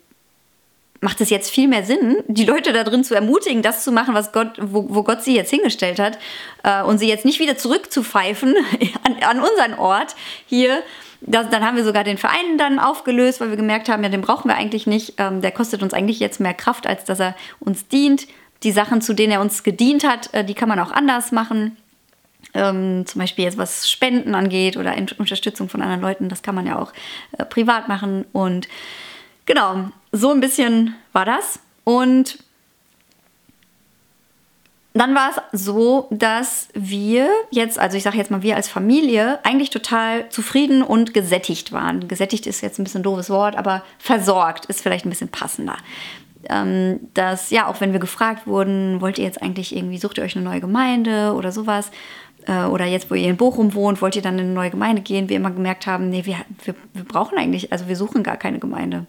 macht 1.00 1.20
es 1.20 1.30
jetzt 1.30 1.50
viel 1.50 1.68
mehr 1.68 1.84
Sinn, 1.84 2.18
die 2.26 2.44
Leute 2.44 2.72
da 2.72 2.84
drin 2.84 3.04
zu 3.04 3.14
ermutigen, 3.14 3.62
das 3.62 3.84
zu 3.84 3.92
machen, 3.92 4.14
was 4.14 4.32
Gott, 4.32 4.58
wo, 4.60 4.86
wo 4.88 5.02
Gott 5.02 5.22
sie 5.22 5.34
jetzt 5.34 5.50
hingestellt 5.50 5.98
hat 5.98 6.18
äh, 6.62 6.82
und 6.82 6.98
sie 6.98 7.08
jetzt 7.08 7.24
nicht 7.24 7.40
wieder 7.40 7.56
zurückzupfeifen 7.56 8.54
an, 9.04 9.16
an 9.22 9.40
unseren 9.40 9.74
Ort 9.78 10.16
hier, 10.46 10.82
das, 11.20 11.48
dann 11.48 11.64
haben 11.64 11.76
wir 11.76 11.84
sogar 11.84 12.04
den 12.04 12.18
Verein 12.18 12.58
dann 12.58 12.78
aufgelöst, 12.78 13.40
weil 13.40 13.50
wir 13.50 13.56
gemerkt 13.56 13.88
haben, 13.88 14.02
ja, 14.02 14.08
den 14.08 14.20
brauchen 14.20 14.48
wir 14.48 14.56
eigentlich 14.56 14.86
nicht. 14.86 15.14
Ähm, 15.18 15.40
der 15.40 15.50
kostet 15.50 15.82
uns 15.82 15.94
eigentlich 15.94 16.20
jetzt 16.20 16.40
mehr 16.40 16.54
Kraft, 16.54 16.86
als 16.86 17.04
dass 17.04 17.20
er 17.20 17.34
uns 17.58 17.88
dient. 17.88 18.26
Die 18.62 18.72
Sachen, 18.72 19.00
zu 19.00 19.12
denen 19.12 19.32
er 19.32 19.40
uns 19.40 19.62
gedient 19.62 20.06
hat, 20.06 20.32
äh, 20.34 20.44
die 20.44 20.54
kann 20.54 20.68
man 20.68 20.78
auch 20.78 20.92
anders 20.92 21.32
machen. 21.32 21.76
Ähm, 22.54 23.04
zum 23.06 23.20
Beispiel 23.20 23.44
jetzt 23.44 23.58
was 23.58 23.90
Spenden 23.90 24.34
angeht 24.34 24.76
oder 24.76 24.94
Unterstützung 25.18 25.68
von 25.68 25.82
anderen 25.82 26.00
Leuten, 26.00 26.28
das 26.28 26.42
kann 26.42 26.54
man 26.54 26.66
ja 26.66 26.78
auch 26.78 26.92
äh, 27.36 27.44
privat 27.44 27.88
machen. 27.88 28.24
Und 28.32 28.68
genau, 29.46 29.90
so 30.12 30.30
ein 30.30 30.40
bisschen 30.40 30.94
war 31.12 31.24
das. 31.24 31.60
Und 31.84 32.38
dann 34.96 35.14
war 35.14 35.30
es 35.30 35.64
so, 35.64 36.08
dass 36.10 36.68
wir 36.72 37.28
jetzt, 37.50 37.78
also 37.78 37.96
ich 37.96 38.02
sage 38.02 38.16
jetzt 38.16 38.30
mal 38.30 38.42
wir 38.42 38.56
als 38.56 38.68
Familie, 38.68 39.44
eigentlich 39.44 39.70
total 39.70 40.28
zufrieden 40.30 40.82
und 40.82 41.12
gesättigt 41.12 41.70
waren. 41.72 42.08
Gesättigt 42.08 42.46
ist 42.46 42.62
jetzt 42.62 42.78
ein 42.78 42.84
bisschen 42.84 43.00
ein 43.00 43.04
doofes 43.04 43.28
Wort, 43.28 43.56
aber 43.56 43.82
versorgt 43.98 44.66
ist 44.66 44.80
vielleicht 44.80 45.04
ein 45.04 45.10
bisschen 45.10 45.28
passender. 45.28 45.76
Ähm, 46.48 47.00
dass, 47.12 47.50
ja, 47.50 47.66
auch 47.66 47.80
wenn 47.80 47.92
wir 47.92 47.98
gefragt 47.98 48.46
wurden, 48.46 49.00
wollt 49.00 49.18
ihr 49.18 49.24
jetzt 49.24 49.42
eigentlich 49.42 49.76
irgendwie, 49.76 49.98
sucht 49.98 50.16
ihr 50.16 50.24
euch 50.24 50.36
eine 50.36 50.44
neue 50.44 50.60
Gemeinde 50.60 51.34
oder 51.34 51.52
sowas, 51.52 51.90
äh, 52.46 52.64
oder 52.64 52.86
jetzt, 52.86 53.10
wo 53.10 53.14
ihr 53.14 53.28
in 53.28 53.36
Bochum 53.36 53.74
wohnt, 53.74 54.00
wollt 54.00 54.16
ihr 54.16 54.22
dann 54.22 54.38
in 54.38 54.46
eine 54.46 54.54
neue 54.54 54.70
Gemeinde 54.70 55.02
gehen, 55.02 55.28
wir 55.28 55.36
immer 55.36 55.50
gemerkt 55.50 55.86
haben, 55.86 56.08
nee, 56.08 56.24
wir, 56.24 56.36
wir, 56.64 56.74
wir 56.94 57.04
brauchen 57.04 57.36
eigentlich, 57.36 57.72
also 57.72 57.88
wir 57.88 57.96
suchen 57.96 58.22
gar 58.22 58.36
keine 58.36 58.60
Gemeinde. 58.60 59.06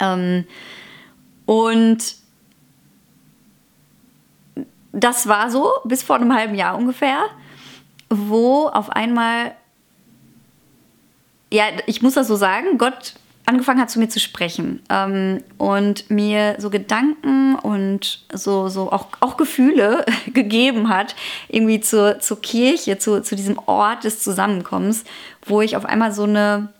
Ähm, 0.00 0.46
und 1.46 2.16
das 4.92 5.26
war 5.26 5.50
so 5.50 5.70
bis 5.84 6.02
vor 6.02 6.16
einem 6.16 6.34
halben 6.34 6.54
Jahr 6.54 6.76
ungefähr, 6.76 7.18
wo 8.08 8.68
auf 8.68 8.90
einmal 8.90 9.52
ja, 11.54 11.66
ich 11.86 12.02
muss 12.02 12.14
das 12.14 12.26
so 12.26 12.34
sagen, 12.34 12.78
Gott 12.78 13.14
angefangen 13.46 13.80
hat 13.80 13.90
zu 13.90 13.98
mir 13.98 14.08
zu 14.08 14.18
sprechen 14.18 14.82
ähm, 14.90 15.42
und 15.58 16.10
mir 16.10 16.56
so 16.58 16.70
Gedanken 16.70 17.54
und 17.56 18.24
so, 18.32 18.68
so 18.68 18.90
auch, 18.90 19.08
auch 19.20 19.36
Gefühle 19.36 20.04
gegeben 20.32 20.88
hat, 20.88 21.14
irgendwie 21.48 21.80
zur, 21.80 22.18
zur 22.18 22.40
Kirche, 22.40 22.98
zu, 22.98 23.22
zu 23.22 23.36
diesem 23.36 23.58
Ort 23.66 24.04
des 24.04 24.20
Zusammenkommens, 24.20 25.04
wo 25.46 25.60
ich 25.60 25.76
auf 25.76 25.84
einmal 25.84 26.12
so 26.12 26.24
eine 26.24 26.70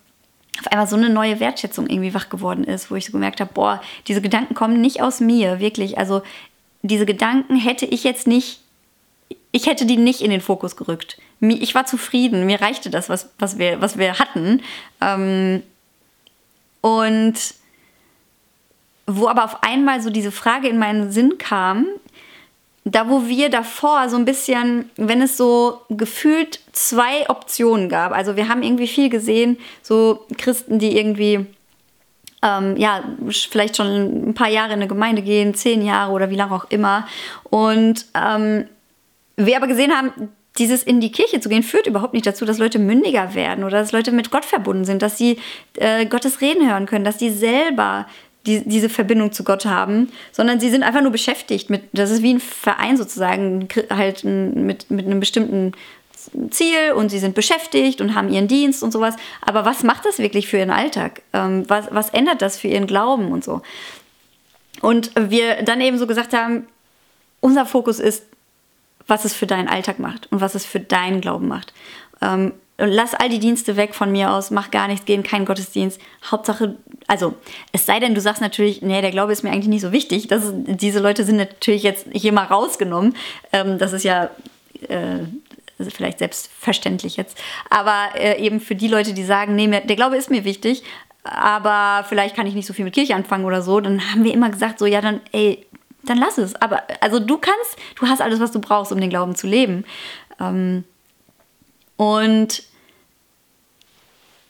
auf 0.60 0.68
einmal 0.68 0.86
so 0.86 0.96
eine 0.96 1.10
neue 1.10 1.40
Wertschätzung 1.40 1.88
irgendwie 1.88 2.14
wach 2.14 2.28
geworden 2.28 2.64
ist, 2.64 2.90
wo 2.90 2.94
ich 2.94 3.06
so 3.06 3.12
gemerkt 3.12 3.40
habe, 3.40 3.52
boah, 3.52 3.82
diese 4.06 4.22
Gedanken 4.22 4.54
kommen 4.54 4.80
nicht 4.80 5.02
aus 5.02 5.20
mir, 5.20 5.58
wirklich. 5.60 5.98
Also 5.98 6.22
diese 6.82 7.06
Gedanken 7.06 7.56
hätte 7.56 7.86
ich 7.86 8.04
jetzt 8.04 8.26
nicht, 8.26 8.60
ich 9.52 9.66
hätte 9.66 9.86
die 9.86 9.96
nicht 9.96 10.20
in 10.20 10.30
den 10.30 10.40
Fokus 10.40 10.76
gerückt. 10.76 11.18
Ich 11.40 11.74
war 11.74 11.86
zufrieden, 11.86 12.46
mir 12.46 12.60
reichte 12.60 12.90
das, 12.90 13.08
was, 13.08 13.30
was, 13.38 13.58
wir, 13.58 13.80
was 13.80 13.98
wir 13.98 14.18
hatten. 14.18 14.62
Ähm, 15.00 15.62
und 16.80 17.34
wo 19.06 19.28
aber 19.28 19.44
auf 19.44 19.62
einmal 19.62 20.00
so 20.00 20.10
diese 20.10 20.30
Frage 20.30 20.68
in 20.68 20.78
meinen 20.78 21.10
Sinn 21.10 21.38
kam, 21.38 21.86
da 22.84 23.08
wo 23.08 23.26
wir 23.26 23.48
davor 23.48 24.08
so 24.08 24.16
ein 24.16 24.26
bisschen, 24.26 24.90
wenn 24.96 25.22
es 25.22 25.36
so 25.36 25.80
gefühlt 25.88 26.60
zwei 26.72 27.28
Optionen 27.30 27.88
gab, 27.88 28.12
also 28.12 28.36
wir 28.36 28.48
haben 28.48 28.62
irgendwie 28.62 28.86
viel 28.86 29.08
gesehen, 29.08 29.58
so 29.82 30.26
Christen, 30.36 30.78
die 30.78 30.96
irgendwie 30.96 31.46
ähm, 32.42 32.76
ja, 32.76 33.02
vielleicht 33.30 33.76
schon 33.76 34.28
ein 34.28 34.34
paar 34.34 34.50
Jahre 34.50 34.74
in 34.74 34.80
eine 34.80 34.86
Gemeinde 34.86 35.22
gehen, 35.22 35.54
zehn 35.54 35.82
Jahre 35.82 36.12
oder 36.12 36.30
wie 36.30 36.36
lange 36.36 36.54
auch 36.54 36.66
immer. 36.68 37.08
Und 37.44 38.04
ähm, 38.14 38.66
wir 39.36 39.56
aber 39.56 39.66
gesehen 39.66 39.96
haben, 39.96 40.12
dieses 40.58 40.84
in 40.84 41.00
die 41.00 41.10
Kirche 41.10 41.40
zu 41.40 41.48
gehen 41.48 41.64
führt 41.64 41.86
überhaupt 41.86 42.14
nicht 42.14 42.26
dazu, 42.26 42.44
dass 42.44 42.58
Leute 42.58 42.78
mündiger 42.78 43.34
werden 43.34 43.64
oder 43.64 43.78
dass 43.78 43.92
Leute 43.92 44.12
mit 44.12 44.30
Gott 44.30 44.44
verbunden 44.44 44.84
sind, 44.84 45.02
dass 45.02 45.18
sie 45.18 45.38
äh, 45.76 46.06
Gottes 46.06 46.40
Reden 46.40 46.68
hören 46.68 46.86
können, 46.86 47.04
dass 47.04 47.18
sie 47.18 47.30
selber 47.30 48.06
die, 48.46 48.62
diese 48.66 48.88
Verbindung 48.88 49.32
zu 49.32 49.44
Gott 49.44 49.64
haben, 49.64 50.10
sondern 50.32 50.60
sie 50.60 50.70
sind 50.70 50.82
einfach 50.82 51.02
nur 51.02 51.12
beschäftigt 51.12 51.70
mit, 51.70 51.84
das 51.92 52.10
ist 52.10 52.22
wie 52.22 52.34
ein 52.34 52.40
Verein 52.40 52.96
sozusagen, 52.96 53.68
halt 53.90 54.24
mit, 54.24 54.90
mit 54.90 55.06
einem 55.06 55.20
bestimmten 55.20 55.72
Ziel 56.50 56.92
und 56.94 57.10
sie 57.10 57.18
sind 57.18 57.34
beschäftigt 57.34 58.00
und 58.00 58.14
haben 58.14 58.30
ihren 58.30 58.48
Dienst 58.48 58.82
und 58.82 58.92
sowas. 58.92 59.16
Aber 59.42 59.64
was 59.64 59.82
macht 59.82 60.06
das 60.06 60.18
wirklich 60.18 60.48
für 60.48 60.58
ihren 60.58 60.70
Alltag? 60.70 61.22
Ähm, 61.32 61.64
was, 61.68 61.86
was 61.90 62.10
ändert 62.10 62.42
das 62.42 62.58
für 62.58 62.68
ihren 62.68 62.86
Glauben 62.86 63.32
und 63.32 63.44
so? 63.44 63.62
Und 64.80 65.12
wir 65.16 65.62
dann 65.62 65.80
eben 65.80 65.98
so 65.98 66.06
gesagt 66.06 66.32
haben, 66.32 66.66
unser 67.40 67.66
Fokus 67.66 68.00
ist 68.00 68.24
was 69.06 69.24
es 69.24 69.34
für 69.34 69.46
deinen 69.46 69.68
Alltag 69.68 69.98
macht 69.98 70.30
und 70.32 70.40
was 70.40 70.54
es 70.54 70.64
für 70.64 70.80
deinen 70.80 71.20
Glauben 71.20 71.48
macht. 71.48 71.72
Ähm, 72.78 72.90
lass 72.90 73.14
all 73.14 73.28
die 73.28 73.38
Dienste 73.38 73.76
weg 73.76 73.94
von 73.94 74.10
mir 74.12 74.32
aus, 74.32 74.50
mach 74.50 74.70
gar 74.70 74.88
nichts, 74.88 75.04
geh 75.06 75.14
in 75.14 75.22
keinen 75.22 75.44
Gottesdienst. 75.44 76.00
Hauptsache, 76.30 76.76
also 77.06 77.34
es 77.72 77.86
sei 77.86 78.00
denn, 78.00 78.14
du 78.14 78.20
sagst 78.20 78.40
natürlich, 78.42 78.82
nee, 78.82 79.00
der 79.00 79.10
Glaube 79.10 79.32
ist 79.32 79.42
mir 79.42 79.50
eigentlich 79.50 79.68
nicht 79.68 79.82
so 79.82 79.92
wichtig. 79.92 80.28
Das 80.28 80.44
ist, 80.44 80.54
diese 80.66 81.00
Leute 81.00 81.24
sind 81.24 81.36
natürlich 81.36 81.82
jetzt 81.82 82.06
hier 82.12 82.32
mal 82.32 82.46
rausgenommen. 82.46 83.16
Ähm, 83.52 83.78
das 83.78 83.92
ist 83.92 84.04
ja 84.04 84.30
äh, 84.88 85.20
vielleicht 85.90 86.18
selbstverständlich 86.18 87.16
jetzt. 87.16 87.38
Aber 87.70 88.08
äh, 88.16 88.40
eben 88.44 88.60
für 88.60 88.74
die 88.74 88.88
Leute, 88.88 89.12
die 89.12 89.24
sagen, 89.24 89.54
nee, 89.54 89.68
der 89.68 89.96
Glaube 89.96 90.16
ist 90.16 90.30
mir 90.30 90.44
wichtig, 90.44 90.82
aber 91.24 92.04
vielleicht 92.06 92.36
kann 92.36 92.46
ich 92.46 92.54
nicht 92.54 92.66
so 92.66 92.74
viel 92.74 92.84
mit 92.84 92.94
Kirche 92.94 93.14
anfangen 93.14 93.44
oder 93.44 93.62
so, 93.62 93.80
dann 93.80 94.10
haben 94.10 94.24
wir 94.24 94.34
immer 94.34 94.50
gesagt, 94.50 94.78
so, 94.78 94.86
ja, 94.86 95.00
dann, 95.00 95.20
ey, 95.32 95.66
dann 96.02 96.18
lass 96.18 96.38
es. 96.38 96.54
Aber 96.56 96.82
also 97.00 97.18
du 97.18 97.38
kannst, 97.38 97.76
du 97.96 98.06
hast 98.06 98.20
alles, 98.20 98.40
was 98.40 98.52
du 98.52 98.60
brauchst, 98.60 98.92
um 98.92 99.00
den 99.00 99.10
Glauben 99.10 99.34
zu 99.34 99.46
leben. 99.46 99.84
Ähm, 100.38 100.84
und 101.96 102.62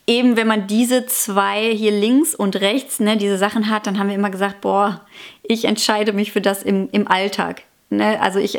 eben 0.06 0.36
wenn 0.36 0.46
man 0.46 0.66
diese 0.66 1.06
zwei 1.06 1.74
hier 1.74 1.92
links 1.92 2.34
und 2.34 2.56
rechts, 2.56 3.00
ne, 3.00 3.16
diese 3.16 3.38
Sachen 3.38 3.70
hat, 3.70 3.86
dann 3.86 3.98
haben 3.98 4.08
wir 4.08 4.14
immer 4.14 4.30
gesagt, 4.30 4.60
boah, 4.60 5.00
ich 5.42 5.64
entscheide 5.64 6.12
mich 6.12 6.32
für 6.32 6.40
das 6.40 6.62
im, 6.62 6.88
im 6.92 7.08
Alltag. 7.08 7.62
Ne? 7.90 8.20
Also 8.20 8.38
ich, 8.38 8.58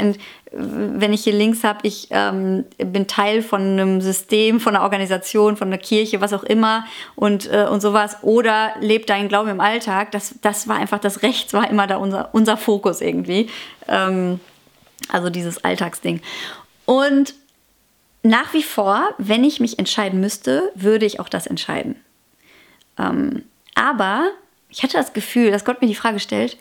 wenn 0.51 1.13
ich 1.13 1.23
hier 1.23 1.33
links 1.33 1.63
habe, 1.63 1.79
ich 1.83 2.07
ähm, 2.11 2.65
bin 2.77 3.07
Teil 3.07 3.41
von 3.41 3.61
einem 3.61 4.01
System, 4.01 4.59
von 4.59 4.75
einer 4.75 4.83
Organisation, 4.83 5.57
von 5.57 5.67
einer 5.67 5.77
Kirche, 5.77 6.21
was 6.21 6.33
auch 6.33 6.43
immer 6.43 6.85
und, 7.15 7.51
äh, 7.51 7.67
und 7.69 7.81
sowas. 7.81 8.17
Oder 8.21 8.73
lebt 8.79 9.09
deinen 9.09 9.27
Glauben 9.27 9.49
im 9.49 9.59
Alltag. 9.59 10.11
Das, 10.11 10.35
das 10.41 10.67
war 10.67 10.77
einfach, 10.77 10.99
das 10.99 11.23
Rechts 11.23 11.53
war 11.53 11.69
immer 11.69 11.87
da 11.87 11.97
unser, 11.97 12.29
unser 12.33 12.57
Fokus 12.57 13.01
irgendwie. 13.01 13.49
Ähm, 13.87 14.39
also 15.09 15.29
dieses 15.29 15.63
Alltagsding. 15.63 16.21
Und 16.85 17.33
nach 18.25 18.53
wie 18.53 18.63
vor, 18.63 19.13
wenn 19.17 19.43
ich 19.43 19.59
mich 19.59 19.79
entscheiden 19.79 20.19
müsste, 20.19 20.71
würde 20.75 21.05
ich 21.05 21.19
auch 21.19 21.29
das 21.29 21.47
entscheiden. 21.47 21.95
Ähm, 22.97 23.43
aber 23.75 24.31
ich 24.69 24.83
hatte 24.83 24.97
das 24.97 25.13
Gefühl, 25.13 25.51
dass 25.51 25.65
Gott 25.65 25.81
mir 25.81 25.87
die 25.87 25.95
Frage 25.95 26.19
stellt, 26.19 26.57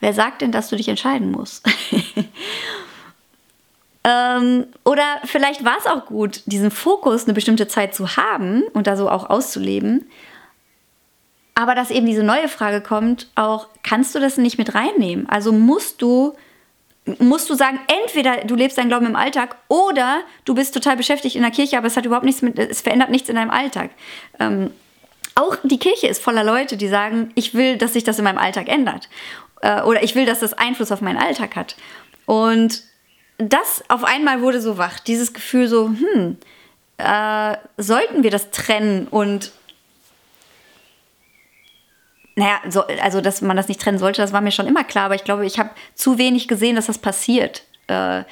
Wer 0.00 0.12
sagt 0.12 0.42
denn, 0.42 0.52
dass 0.52 0.68
du 0.68 0.76
dich 0.76 0.88
entscheiden 0.88 1.30
musst? 1.30 1.66
ähm, 4.04 4.66
oder 4.84 5.04
vielleicht 5.24 5.64
war 5.64 5.76
es 5.78 5.86
auch 5.86 6.06
gut, 6.06 6.42
diesen 6.46 6.70
Fokus 6.70 7.24
eine 7.24 7.34
bestimmte 7.34 7.66
Zeit 7.66 7.94
zu 7.94 8.16
haben 8.16 8.62
und 8.74 8.86
da 8.86 8.96
so 8.96 9.10
auch 9.10 9.28
auszuleben. 9.28 10.08
Aber 11.54 11.74
dass 11.74 11.90
eben 11.90 12.06
diese 12.06 12.22
neue 12.22 12.48
Frage 12.48 12.80
kommt, 12.80 13.28
auch 13.34 13.66
kannst 13.82 14.14
du 14.14 14.20
das 14.20 14.38
nicht 14.38 14.58
mit 14.58 14.76
reinnehmen? 14.76 15.28
Also 15.28 15.50
musst 15.50 16.00
du 16.00 16.34
musst 17.18 17.48
du 17.50 17.54
sagen, 17.54 17.80
entweder 18.02 18.44
du 18.44 18.54
lebst 18.54 18.78
deinen 18.78 18.88
Glauben 18.88 19.06
im 19.06 19.16
Alltag 19.16 19.56
oder 19.68 20.20
du 20.44 20.54
bist 20.54 20.74
total 20.74 20.96
beschäftigt 20.96 21.36
in 21.36 21.42
der 21.42 21.50
Kirche, 21.50 21.78
aber 21.78 21.86
es 21.86 21.96
hat 21.96 22.06
überhaupt 22.06 22.24
nichts 22.24 22.42
mit, 22.42 22.58
es 22.58 22.80
verändert 22.80 23.10
nichts 23.10 23.28
in 23.28 23.36
deinem 23.36 23.50
Alltag. 23.50 23.90
Ähm, 24.38 24.70
auch 25.34 25.56
die 25.62 25.78
Kirche 25.78 26.08
ist 26.08 26.22
voller 26.22 26.44
Leute, 26.44 26.76
die 26.76 26.88
sagen, 26.88 27.30
ich 27.34 27.54
will, 27.54 27.78
dass 27.78 27.92
sich 27.92 28.04
das 28.04 28.18
in 28.18 28.24
meinem 28.24 28.38
Alltag 28.38 28.68
ändert 28.68 29.08
äh, 29.62 29.82
oder 29.82 30.02
ich 30.02 30.14
will, 30.14 30.26
dass 30.26 30.40
das 30.40 30.54
Einfluss 30.54 30.92
auf 30.92 31.00
meinen 31.00 31.18
Alltag 31.18 31.56
hat. 31.56 31.76
Und 32.26 32.82
das 33.38 33.84
auf 33.88 34.04
einmal 34.04 34.42
wurde 34.42 34.60
so 34.60 34.78
wach, 34.78 34.98
dieses 34.98 35.32
Gefühl 35.32 35.68
so, 35.68 35.88
hm, 35.88 36.36
äh, 36.98 37.56
sollten 37.76 38.22
wir 38.22 38.30
das 38.30 38.50
trennen 38.50 39.06
und 39.08 39.52
naja, 42.38 42.60
so, 42.68 42.84
also 43.02 43.20
dass 43.20 43.42
man 43.42 43.56
das 43.56 43.66
nicht 43.66 43.80
trennen 43.80 43.98
sollte, 43.98 44.22
das 44.22 44.32
war 44.32 44.40
mir 44.40 44.52
schon 44.52 44.68
immer 44.68 44.84
klar, 44.84 45.06
aber 45.06 45.16
ich 45.16 45.24
glaube, 45.24 45.44
ich 45.44 45.58
habe 45.58 45.70
zu 45.96 46.18
wenig 46.18 46.46
gesehen, 46.46 46.76
dass 46.76 46.86
das 46.86 46.98
passiert. 46.98 47.64
Äh, 47.88 48.22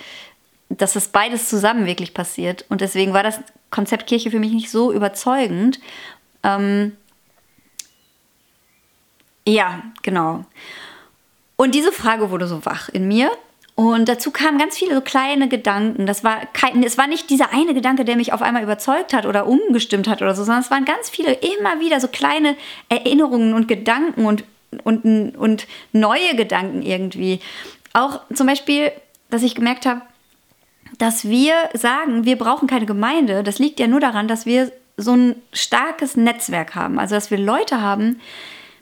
dass 0.69 0.95
das 0.95 1.09
beides 1.09 1.49
zusammen 1.49 1.87
wirklich 1.87 2.15
passiert. 2.15 2.65
Und 2.69 2.81
deswegen 2.81 3.13
war 3.13 3.23
das 3.23 3.41
Konzept 3.71 4.07
Kirche 4.07 4.31
für 4.31 4.41
mich 4.41 4.53
nicht 4.53 4.71
so 4.71 4.93
überzeugend. 4.93 5.81
Ähm, 6.43 6.97
ja, 9.47 9.83
genau. 10.03 10.45
Und 11.57 11.75
diese 11.75 11.93
Frage 11.93 12.31
wurde 12.31 12.47
so 12.47 12.65
wach 12.65 12.89
in 12.89 13.07
mir. 13.07 13.31
Und 13.77 14.09
dazu 14.09 14.31
kamen 14.31 14.57
ganz 14.57 14.79
viele 14.79 14.95
so 14.95 15.03
kleine 15.03 15.49
Gedanken. 15.49 16.07
Das 16.07 16.25
war 16.25 16.47
kein, 16.55 16.83
es 16.83 16.97
war 16.97 17.07
nicht 17.07 17.29
dieser 17.29 17.53
eine 17.53 17.75
Gedanke, 17.75 18.07
der 18.07 18.17
mich 18.17 18.33
auf 18.33 18.41
einmal 18.41 18.63
überzeugt 18.63 19.13
hat 19.13 19.27
oder 19.27 19.47
umgestimmt 19.47 20.09
hat 20.09 20.23
oder 20.23 20.35
so, 20.35 20.45
sondern 20.45 20.63
es 20.63 20.71
waren 20.71 20.87
ganz 20.87 21.11
viele 21.11 21.35
immer 21.35 21.79
wieder 21.79 22.01
so 22.01 22.09
kleine 22.09 22.57
Erinnerungen 22.89 23.53
und 23.53 23.69
Gedanken 23.69 24.25
und, 24.25 24.45
und, 24.83 25.37
und 25.37 25.67
neue 25.93 26.35
Gedanken 26.37 26.81
irgendwie. 26.81 27.41
Auch 27.93 28.21
zum 28.33 28.47
Beispiel, 28.47 28.93
dass 29.29 29.43
ich 29.43 29.55
gemerkt 29.55 29.85
habe, 29.85 30.01
dass 30.97 31.29
wir 31.29 31.53
sagen, 31.75 32.25
wir 32.25 32.39
brauchen 32.39 32.69
keine 32.69 32.87
Gemeinde. 32.87 33.43
Das 33.43 33.59
liegt 33.59 33.79
ja 33.79 33.89
nur 33.89 34.01
daran, 34.01 34.27
dass 34.27 34.47
wir 34.47 34.73
so 34.97 35.13
ein 35.13 35.37
starkes 35.53 36.17
Netzwerk 36.17 36.75
haben. 36.75 36.99
Also, 36.99 37.15
dass 37.15 37.31
wir 37.31 37.37
Leute 37.37 37.83
haben, 37.83 38.23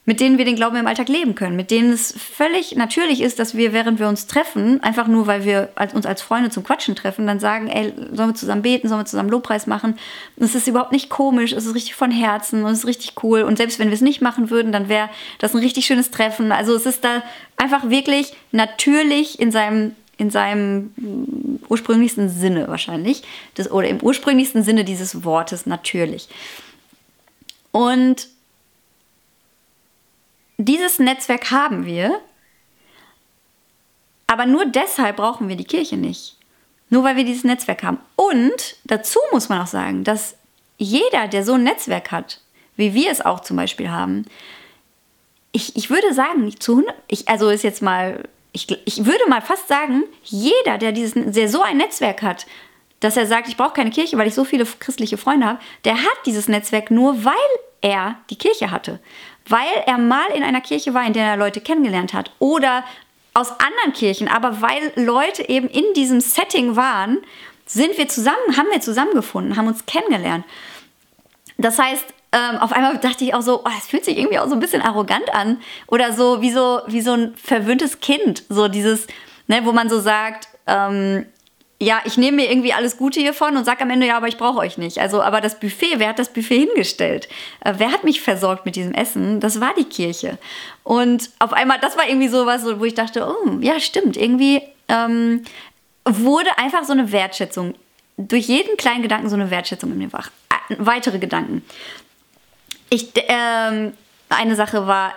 mit 0.06 0.20
denen 0.20 0.36
wir 0.36 0.44
den 0.44 0.56
Glauben 0.56 0.76
im 0.76 0.86
Alltag 0.86 1.08
leben 1.08 1.34
können, 1.34 1.56
mit 1.56 1.70
denen 1.70 1.90
es 1.90 2.12
völlig 2.12 2.76
natürlich 2.76 3.22
ist, 3.22 3.38
dass 3.38 3.56
wir, 3.56 3.72
während 3.72 3.98
wir 3.98 4.08
uns 4.08 4.26
treffen, 4.26 4.82
einfach 4.82 5.08
nur, 5.08 5.26
weil 5.26 5.44
wir 5.44 5.70
uns 5.94 6.04
als 6.04 6.20
Freunde 6.20 6.50
zum 6.50 6.62
Quatschen 6.62 6.94
treffen, 6.94 7.26
dann 7.26 7.40
sagen, 7.40 7.68
ey, 7.68 7.92
sollen 8.12 8.30
wir 8.30 8.34
zusammen 8.34 8.62
beten, 8.62 8.88
sollen 8.88 9.00
wir 9.00 9.06
zusammen 9.06 9.30
Lobpreis 9.30 9.66
machen? 9.66 9.98
Und 10.36 10.44
es 10.44 10.54
ist 10.54 10.68
überhaupt 10.68 10.92
nicht 10.92 11.08
komisch, 11.08 11.52
es 11.52 11.64
ist 11.64 11.74
richtig 11.74 11.94
von 11.94 12.10
Herzen 12.10 12.64
und 12.64 12.72
es 12.72 12.80
ist 12.80 12.86
richtig 12.86 13.14
cool. 13.22 13.42
Und 13.42 13.56
selbst 13.56 13.78
wenn 13.78 13.88
wir 13.88 13.94
es 13.94 14.02
nicht 14.02 14.20
machen 14.20 14.50
würden, 14.50 14.72
dann 14.72 14.90
wäre 14.90 15.08
das 15.38 15.54
ein 15.54 15.60
richtig 15.60 15.86
schönes 15.86 16.10
Treffen. 16.10 16.52
Also 16.52 16.74
es 16.74 16.84
ist 16.84 17.02
da 17.02 17.22
einfach 17.56 17.88
wirklich 17.88 18.34
natürlich 18.52 19.40
in 19.40 19.50
seinem 19.50 19.92
in 20.16 20.30
seinem 20.30 20.92
ursprünglichsten 21.68 22.28
Sinne 22.28 22.68
wahrscheinlich, 22.68 23.24
das, 23.54 23.68
oder 23.68 23.88
im 23.88 24.00
ursprünglichsten 24.00 24.62
Sinne 24.62 24.84
dieses 24.84 25.24
Wortes 25.24 25.66
natürlich. 25.66 26.28
Und 27.72 28.28
dieses 30.58 30.98
Netzwerk 30.98 31.50
haben 31.50 31.86
wir, 31.86 32.20
aber 34.26 34.46
nur 34.46 34.66
deshalb 34.66 35.16
brauchen 35.16 35.48
wir 35.48 35.56
die 35.56 35.64
Kirche 35.64 35.96
nicht. 35.96 36.36
Nur 36.90 37.04
weil 37.04 37.16
wir 37.16 37.24
dieses 37.24 37.44
Netzwerk 37.44 37.82
haben. 37.82 37.98
Und 38.16 38.76
dazu 38.84 39.18
muss 39.32 39.48
man 39.48 39.60
auch 39.60 39.66
sagen, 39.66 40.04
dass 40.04 40.36
jeder, 40.76 41.28
der 41.28 41.44
so 41.44 41.54
ein 41.54 41.64
Netzwerk 41.64 42.10
hat, 42.10 42.40
wie 42.76 42.94
wir 42.94 43.10
es 43.10 43.20
auch 43.20 43.40
zum 43.40 43.56
Beispiel 43.56 43.90
haben, 43.90 44.26
ich, 45.52 45.76
ich 45.76 45.88
würde 45.88 46.12
sagen, 46.12 46.52
zu 46.58 46.72
100, 46.72 46.94
ich, 47.08 47.28
also 47.28 47.48
ist 47.48 47.62
jetzt 47.62 47.80
mal, 47.80 48.28
ich, 48.52 48.66
ich 48.84 49.06
würde 49.06 49.28
mal 49.28 49.40
fast 49.40 49.68
sagen, 49.68 50.02
jeder, 50.24 50.78
der, 50.78 50.92
dieses, 50.92 51.14
der 51.14 51.48
so 51.48 51.62
ein 51.62 51.76
Netzwerk 51.76 52.22
hat, 52.22 52.46
dass 53.00 53.16
er 53.16 53.26
sagt, 53.26 53.48
ich 53.48 53.56
brauche 53.56 53.74
keine 53.74 53.90
Kirche, 53.90 54.18
weil 54.18 54.26
ich 54.26 54.34
so 54.34 54.44
viele 54.44 54.64
christliche 54.64 55.16
Freunde 55.16 55.46
habe, 55.46 55.60
der 55.84 55.96
hat 55.96 56.18
dieses 56.26 56.48
Netzwerk 56.48 56.90
nur, 56.90 57.24
weil 57.24 57.34
er 57.82 58.18
die 58.30 58.36
Kirche 58.36 58.70
hatte. 58.70 58.98
Weil 59.48 59.82
er 59.86 59.98
mal 59.98 60.30
in 60.34 60.42
einer 60.42 60.60
Kirche 60.60 60.94
war, 60.94 61.06
in 61.06 61.12
der 61.12 61.24
er 61.24 61.36
Leute 61.36 61.60
kennengelernt 61.60 62.14
hat. 62.14 62.30
Oder 62.38 62.84
aus 63.34 63.50
anderen 63.50 63.92
Kirchen, 63.92 64.28
aber 64.28 64.62
weil 64.62 64.92
Leute 64.94 65.48
eben 65.48 65.68
in 65.68 65.84
diesem 65.94 66.20
Setting 66.20 66.76
waren, 66.76 67.18
sind 67.66 67.98
wir 67.98 68.08
zusammen, 68.08 68.56
haben 68.56 68.68
wir 68.70 68.80
zusammengefunden, 68.80 69.56
haben 69.56 69.66
uns 69.66 69.86
kennengelernt. 69.86 70.44
Das 71.58 71.78
heißt, 71.78 72.04
ähm, 72.32 72.58
auf 72.58 72.72
einmal 72.72 72.98
dachte 72.98 73.24
ich 73.24 73.34
auch 73.34 73.42
so, 73.42 73.60
oh, 73.64 73.70
es 73.78 73.86
fühlt 73.86 74.04
sich 74.04 74.18
irgendwie 74.18 74.38
auch 74.38 74.48
so 74.48 74.54
ein 74.54 74.60
bisschen 74.60 74.82
arrogant 74.82 75.32
an 75.34 75.60
oder 75.86 76.12
so 76.12 76.42
wie 76.42 76.50
so, 76.50 76.80
wie 76.86 77.00
so 77.00 77.12
ein 77.12 77.34
verwöhntes 77.36 78.00
Kind, 78.00 78.44
so 78.48 78.68
dieses, 78.68 79.06
ne, 79.46 79.64
wo 79.64 79.72
man 79.72 79.88
so 79.88 80.00
sagt, 80.00 80.48
ähm, 80.66 81.26
ja, 81.80 82.00
ich 82.04 82.16
nehme 82.16 82.36
mir 82.36 82.50
irgendwie 82.50 82.72
alles 82.72 82.96
Gute 82.96 83.20
hiervon 83.20 83.56
und 83.56 83.64
sage 83.64 83.82
am 83.82 83.90
Ende, 83.90 84.06
ja, 84.06 84.16
aber 84.16 84.28
ich 84.28 84.36
brauche 84.36 84.58
euch 84.58 84.78
nicht. 84.78 84.98
Also, 84.98 85.22
aber 85.22 85.40
das 85.40 85.58
Buffet, 85.58 85.98
wer 85.98 86.08
hat 86.08 86.18
das 86.18 86.32
Buffet 86.32 86.66
hingestellt? 86.66 87.28
Äh, 87.60 87.74
wer 87.78 87.90
hat 87.90 88.04
mich 88.04 88.20
versorgt 88.20 88.64
mit 88.64 88.76
diesem 88.76 88.94
Essen? 88.94 89.40
Das 89.40 89.60
war 89.60 89.74
die 89.76 89.84
Kirche. 89.84 90.38
Und 90.84 91.30
auf 91.40 91.52
einmal, 91.52 91.78
das 91.80 91.96
war 91.96 92.08
irgendwie 92.08 92.28
so 92.28 92.46
was, 92.46 92.64
wo 92.64 92.84
ich 92.84 92.94
dachte, 92.94 93.26
oh, 93.26 93.58
ja, 93.60 93.80
stimmt, 93.80 94.16
irgendwie 94.16 94.62
ähm, 94.88 95.42
wurde 96.04 96.56
einfach 96.58 96.84
so 96.84 96.92
eine 96.92 97.10
Wertschätzung, 97.10 97.74
durch 98.16 98.46
jeden 98.46 98.76
kleinen 98.76 99.02
Gedanken 99.02 99.28
so 99.28 99.34
eine 99.34 99.50
Wertschätzung 99.50 99.90
in 99.90 99.98
mir 99.98 100.12
wach. 100.12 100.30
Äh, 100.50 100.76
weitere 100.78 101.18
Gedanken. 101.18 101.62
Ich, 102.88 103.08
ähm, 103.28 103.92
eine 104.28 104.54
Sache 104.54 104.86
war, 104.86 105.12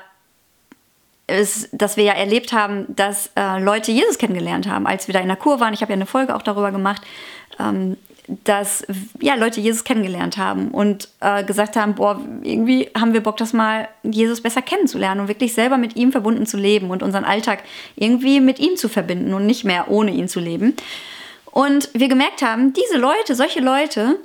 ist, 1.27 1.69
dass 1.71 1.97
wir 1.97 2.05
ja 2.05 2.13
erlebt 2.13 2.53
haben, 2.53 2.85
dass 2.87 3.31
äh, 3.35 3.59
Leute 3.59 3.91
Jesus 3.91 4.17
kennengelernt 4.17 4.67
haben, 4.67 4.87
als 4.87 5.07
wir 5.07 5.13
da 5.13 5.19
in 5.19 5.27
der 5.27 5.35
Kur 5.35 5.59
waren. 5.59 5.73
Ich 5.73 5.81
habe 5.81 5.91
ja 5.91 5.97
eine 5.97 6.05
Folge 6.05 6.35
auch 6.35 6.41
darüber 6.41 6.71
gemacht, 6.71 7.01
ähm, 7.59 7.97
dass 8.43 8.85
ja, 9.21 9.35
Leute 9.35 9.61
Jesus 9.61 9.83
kennengelernt 9.83 10.37
haben 10.37 10.69
und 10.69 11.07
äh, 11.21 11.43
gesagt 11.43 11.75
haben, 11.77 11.95
boah, 11.95 12.19
irgendwie 12.43 12.89
haben 12.97 13.13
wir 13.13 13.21
Bock, 13.21 13.37
das 13.37 13.53
mal 13.53 13.87
Jesus 14.03 14.41
besser 14.41 14.61
kennenzulernen 14.61 15.21
und 15.21 15.27
wirklich 15.27 15.53
selber 15.53 15.77
mit 15.77 15.95
ihm 15.95 16.11
verbunden 16.11 16.45
zu 16.45 16.57
leben 16.57 16.89
und 16.89 17.03
unseren 17.03 17.23
Alltag 17.23 17.63
irgendwie 17.95 18.41
mit 18.41 18.59
ihm 18.59 18.75
zu 18.75 18.89
verbinden 18.89 19.33
und 19.33 19.45
nicht 19.45 19.63
mehr 19.63 19.89
ohne 19.89 20.11
ihn 20.11 20.27
zu 20.27 20.39
leben. 20.39 20.75
Und 21.51 21.89
wir 21.93 22.09
gemerkt 22.09 22.41
haben, 22.41 22.73
diese 22.73 22.97
Leute, 22.97 23.33
solche 23.35 23.61
Leute, 23.61 24.19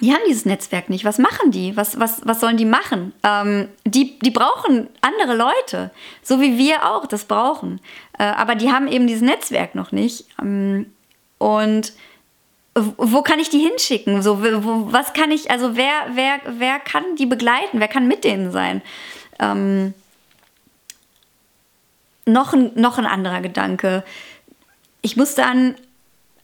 die 0.00 0.12
haben 0.12 0.22
dieses 0.28 0.44
Netzwerk 0.44 0.90
nicht. 0.90 1.04
Was 1.04 1.18
machen 1.18 1.52
die? 1.52 1.76
Was, 1.76 2.00
was, 2.00 2.22
was 2.24 2.40
sollen 2.40 2.56
die 2.56 2.64
machen? 2.64 3.12
Ähm, 3.22 3.68
die, 3.86 4.18
die 4.18 4.32
brauchen 4.32 4.88
andere 5.00 5.36
Leute, 5.36 5.92
so 6.22 6.40
wie 6.40 6.58
wir 6.58 6.90
auch 6.90 7.06
das 7.06 7.26
brauchen. 7.26 7.80
Äh, 8.18 8.24
aber 8.24 8.56
die 8.56 8.72
haben 8.72 8.88
eben 8.88 9.06
dieses 9.06 9.22
Netzwerk 9.22 9.74
noch 9.74 9.92
nicht. 9.92 10.26
Ähm, 10.40 10.92
und 11.38 11.92
wo 12.74 13.22
kann 13.22 13.38
ich 13.38 13.50
die 13.50 13.60
hinschicken? 13.60 14.20
So, 14.22 14.42
wo, 14.42 14.92
was 14.92 15.12
kann 15.12 15.30
ich, 15.30 15.50
also 15.50 15.76
wer, 15.76 15.92
wer, 16.14 16.40
wer 16.58 16.80
kann 16.80 17.04
die 17.16 17.26
begleiten? 17.26 17.78
Wer 17.78 17.88
kann 17.88 18.08
mit 18.08 18.24
denen 18.24 18.50
sein? 18.50 18.82
Ähm, 19.38 19.94
noch, 22.26 22.52
ein, 22.52 22.72
noch 22.74 22.98
ein 22.98 23.06
anderer 23.06 23.42
Gedanke. 23.42 24.02
Ich 25.02 25.16
musste 25.16 25.44
an 25.44 25.76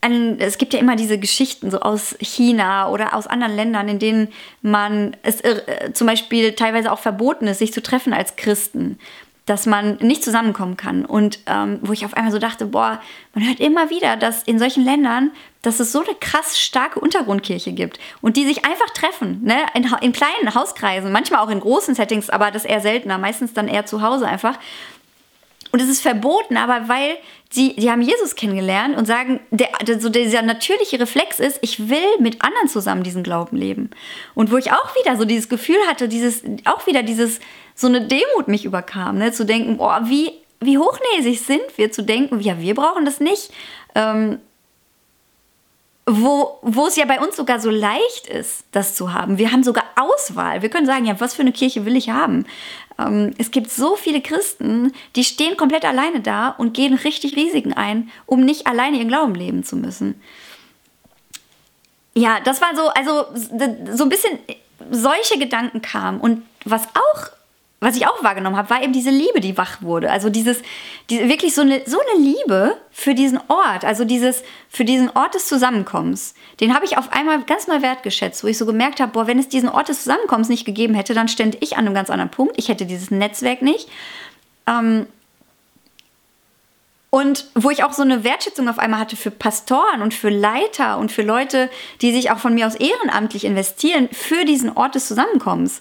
ein, 0.00 0.38
es 0.40 0.58
gibt 0.58 0.72
ja 0.72 0.80
immer 0.80 0.96
diese 0.96 1.18
Geschichten 1.18 1.70
so 1.70 1.80
aus 1.80 2.16
China 2.20 2.88
oder 2.88 3.14
aus 3.14 3.26
anderen 3.26 3.54
Ländern, 3.54 3.88
in 3.88 3.98
denen 3.98 4.28
man 4.62 5.16
es 5.22 5.40
äh, 5.42 5.92
zum 5.92 6.06
Beispiel 6.06 6.52
teilweise 6.52 6.90
auch 6.90 6.98
verboten 6.98 7.46
ist, 7.46 7.58
sich 7.58 7.72
zu 7.72 7.82
treffen 7.82 8.12
als 8.12 8.36
Christen, 8.36 8.98
dass 9.44 9.66
man 9.66 9.96
nicht 9.96 10.24
zusammenkommen 10.24 10.76
kann. 10.76 11.04
Und 11.04 11.40
ähm, 11.46 11.80
wo 11.82 11.92
ich 11.92 12.04
auf 12.04 12.14
einmal 12.14 12.32
so 12.32 12.38
dachte, 12.38 12.66
boah, 12.66 13.00
man 13.34 13.46
hört 13.46 13.60
immer 13.60 13.90
wieder, 13.90 14.16
dass 14.16 14.42
in 14.42 14.58
solchen 14.58 14.84
Ländern, 14.84 15.32
dass 15.60 15.80
es 15.80 15.92
so 15.92 16.02
eine 16.02 16.14
krass 16.18 16.58
starke 16.58 17.00
Untergrundkirche 17.00 17.72
gibt 17.72 17.98
und 18.22 18.36
die 18.36 18.46
sich 18.46 18.64
einfach 18.64 18.88
treffen, 18.90 19.42
ne? 19.44 19.56
in, 19.74 19.86
in 20.00 20.12
kleinen 20.12 20.54
Hauskreisen, 20.54 21.12
manchmal 21.12 21.40
auch 21.40 21.50
in 21.50 21.60
großen 21.60 21.94
Settings, 21.94 22.30
aber 22.30 22.50
das 22.50 22.64
eher 22.64 22.80
seltener, 22.80 23.18
meistens 23.18 23.52
dann 23.52 23.68
eher 23.68 23.84
zu 23.84 24.00
Hause 24.00 24.26
einfach. 24.26 24.58
Und 25.72 25.80
es 25.80 25.88
ist 25.88 26.02
verboten, 26.02 26.56
aber 26.56 26.88
weil 26.88 27.16
sie, 27.50 27.74
die 27.76 27.90
haben 27.90 28.02
Jesus 28.02 28.34
kennengelernt 28.34 28.96
und 28.96 29.06
sagen, 29.06 29.40
der, 29.50 29.68
so 30.00 30.08
dieser 30.08 30.42
natürliche 30.42 30.98
Reflex 30.98 31.38
ist, 31.38 31.58
ich 31.62 31.88
will 31.88 32.18
mit 32.18 32.42
anderen 32.42 32.68
zusammen 32.68 33.02
diesen 33.02 33.22
Glauben 33.22 33.56
leben. 33.56 33.90
Und 34.34 34.50
wo 34.50 34.56
ich 34.56 34.72
auch 34.72 34.94
wieder 34.96 35.16
so 35.16 35.24
dieses 35.24 35.48
Gefühl 35.48 35.78
hatte, 35.88 36.08
dieses, 36.08 36.42
auch 36.64 36.86
wieder 36.86 37.02
dieses, 37.02 37.40
so 37.74 37.86
eine 37.86 38.06
Demut 38.06 38.48
mich 38.48 38.64
überkam, 38.64 39.18
ne? 39.18 39.32
zu 39.32 39.44
denken, 39.44 39.76
boah, 39.76 40.02
wie, 40.04 40.32
wie 40.60 40.78
hochnäsig 40.78 41.40
sind 41.40 41.62
wir, 41.76 41.92
zu 41.92 42.02
denken, 42.02 42.40
ja, 42.40 42.60
wir 42.60 42.74
brauchen 42.74 43.04
das 43.04 43.20
nicht. 43.20 43.50
Ähm, 43.94 44.38
wo, 46.06 46.58
wo 46.62 46.86
es 46.86 46.96
ja 46.96 47.04
bei 47.04 47.20
uns 47.20 47.36
sogar 47.36 47.60
so 47.60 47.70
leicht 47.70 48.26
ist, 48.26 48.64
das 48.72 48.94
zu 48.94 49.12
haben. 49.12 49.38
Wir 49.38 49.52
haben 49.52 49.62
sogar 49.62 49.84
Auswahl. 49.96 50.62
Wir 50.62 50.68
können 50.68 50.86
sagen, 50.86 51.04
ja, 51.04 51.20
was 51.20 51.34
für 51.34 51.42
eine 51.42 51.52
Kirche 51.52 51.84
will 51.84 51.96
ich 51.96 52.10
haben? 52.10 52.46
Ähm, 52.98 53.32
es 53.38 53.50
gibt 53.50 53.70
so 53.70 53.96
viele 53.96 54.20
Christen, 54.20 54.92
die 55.16 55.24
stehen 55.24 55.56
komplett 55.56 55.84
alleine 55.84 56.20
da 56.20 56.48
und 56.48 56.74
gehen 56.74 56.94
richtig 56.94 57.36
Risiken 57.36 57.72
ein, 57.72 58.10
um 58.26 58.40
nicht 58.44 58.66
alleine 58.66 58.96
ihren 58.96 59.08
Glauben 59.08 59.34
leben 59.34 59.62
zu 59.62 59.76
müssen. 59.76 60.20
Ja, 62.14 62.40
das 62.40 62.60
war 62.60 62.74
so, 62.74 62.88
also 62.88 63.26
so 63.94 64.04
ein 64.04 64.08
bisschen 64.08 64.38
solche 64.90 65.38
Gedanken 65.38 65.80
kamen. 65.80 66.20
Und 66.20 66.42
was 66.64 66.82
auch 66.88 67.30
was 67.80 67.96
ich 67.96 68.06
auch 68.06 68.22
wahrgenommen 68.22 68.56
habe, 68.56 68.68
war 68.68 68.82
eben 68.82 68.92
diese 68.92 69.08
Liebe, 69.08 69.40
die 69.40 69.56
wach 69.56 69.80
wurde. 69.80 70.10
Also 70.10 70.28
dieses, 70.28 70.60
diese, 71.08 71.30
wirklich 71.30 71.54
so 71.54 71.62
eine, 71.62 71.82
so 71.86 71.96
eine 71.98 72.22
Liebe 72.22 72.76
für 72.90 73.14
diesen 73.14 73.40
Ort, 73.48 73.86
also 73.86 74.04
dieses, 74.04 74.42
für 74.68 74.84
diesen 74.84 75.08
Ort 75.16 75.34
des 75.34 75.46
Zusammenkommens. 75.48 76.34
Den 76.60 76.74
habe 76.74 76.84
ich 76.84 76.98
auf 76.98 77.10
einmal 77.12 77.42
ganz 77.44 77.68
mal 77.68 77.80
wertgeschätzt, 77.80 78.44
wo 78.44 78.48
ich 78.48 78.58
so 78.58 78.66
gemerkt 78.66 79.00
habe, 79.00 79.12
boah, 79.12 79.26
wenn 79.26 79.38
es 79.38 79.48
diesen 79.48 79.70
Ort 79.70 79.88
des 79.88 80.04
Zusammenkommens 80.04 80.50
nicht 80.50 80.66
gegeben 80.66 80.92
hätte, 80.92 81.14
dann 81.14 81.28
stände 81.28 81.56
ich 81.62 81.78
an 81.78 81.86
einem 81.86 81.94
ganz 81.94 82.10
anderen 82.10 82.30
Punkt. 82.30 82.52
Ich 82.58 82.68
hätte 82.68 82.84
dieses 82.84 83.10
Netzwerk 83.10 83.62
nicht. 83.62 83.88
Ähm, 84.66 85.06
und 87.08 87.46
wo 87.54 87.70
ich 87.70 87.82
auch 87.82 87.94
so 87.94 88.02
eine 88.02 88.24
Wertschätzung 88.24 88.68
auf 88.68 88.78
einmal 88.78 89.00
hatte 89.00 89.16
für 89.16 89.30
Pastoren 89.30 90.02
und 90.02 90.12
für 90.12 90.28
Leiter 90.28 90.98
und 90.98 91.10
für 91.10 91.22
Leute, 91.22 91.70
die 92.02 92.12
sich 92.12 92.30
auch 92.30 92.38
von 92.38 92.54
mir 92.54 92.66
aus 92.66 92.76
ehrenamtlich 92.76 93.44
investieren 93.44 94.10
für 94.12 94.44
diesen 94.44 94.76
Ort 94.76 94.94
des 94.94 95.08
Zusammenkommens 95.08 95.80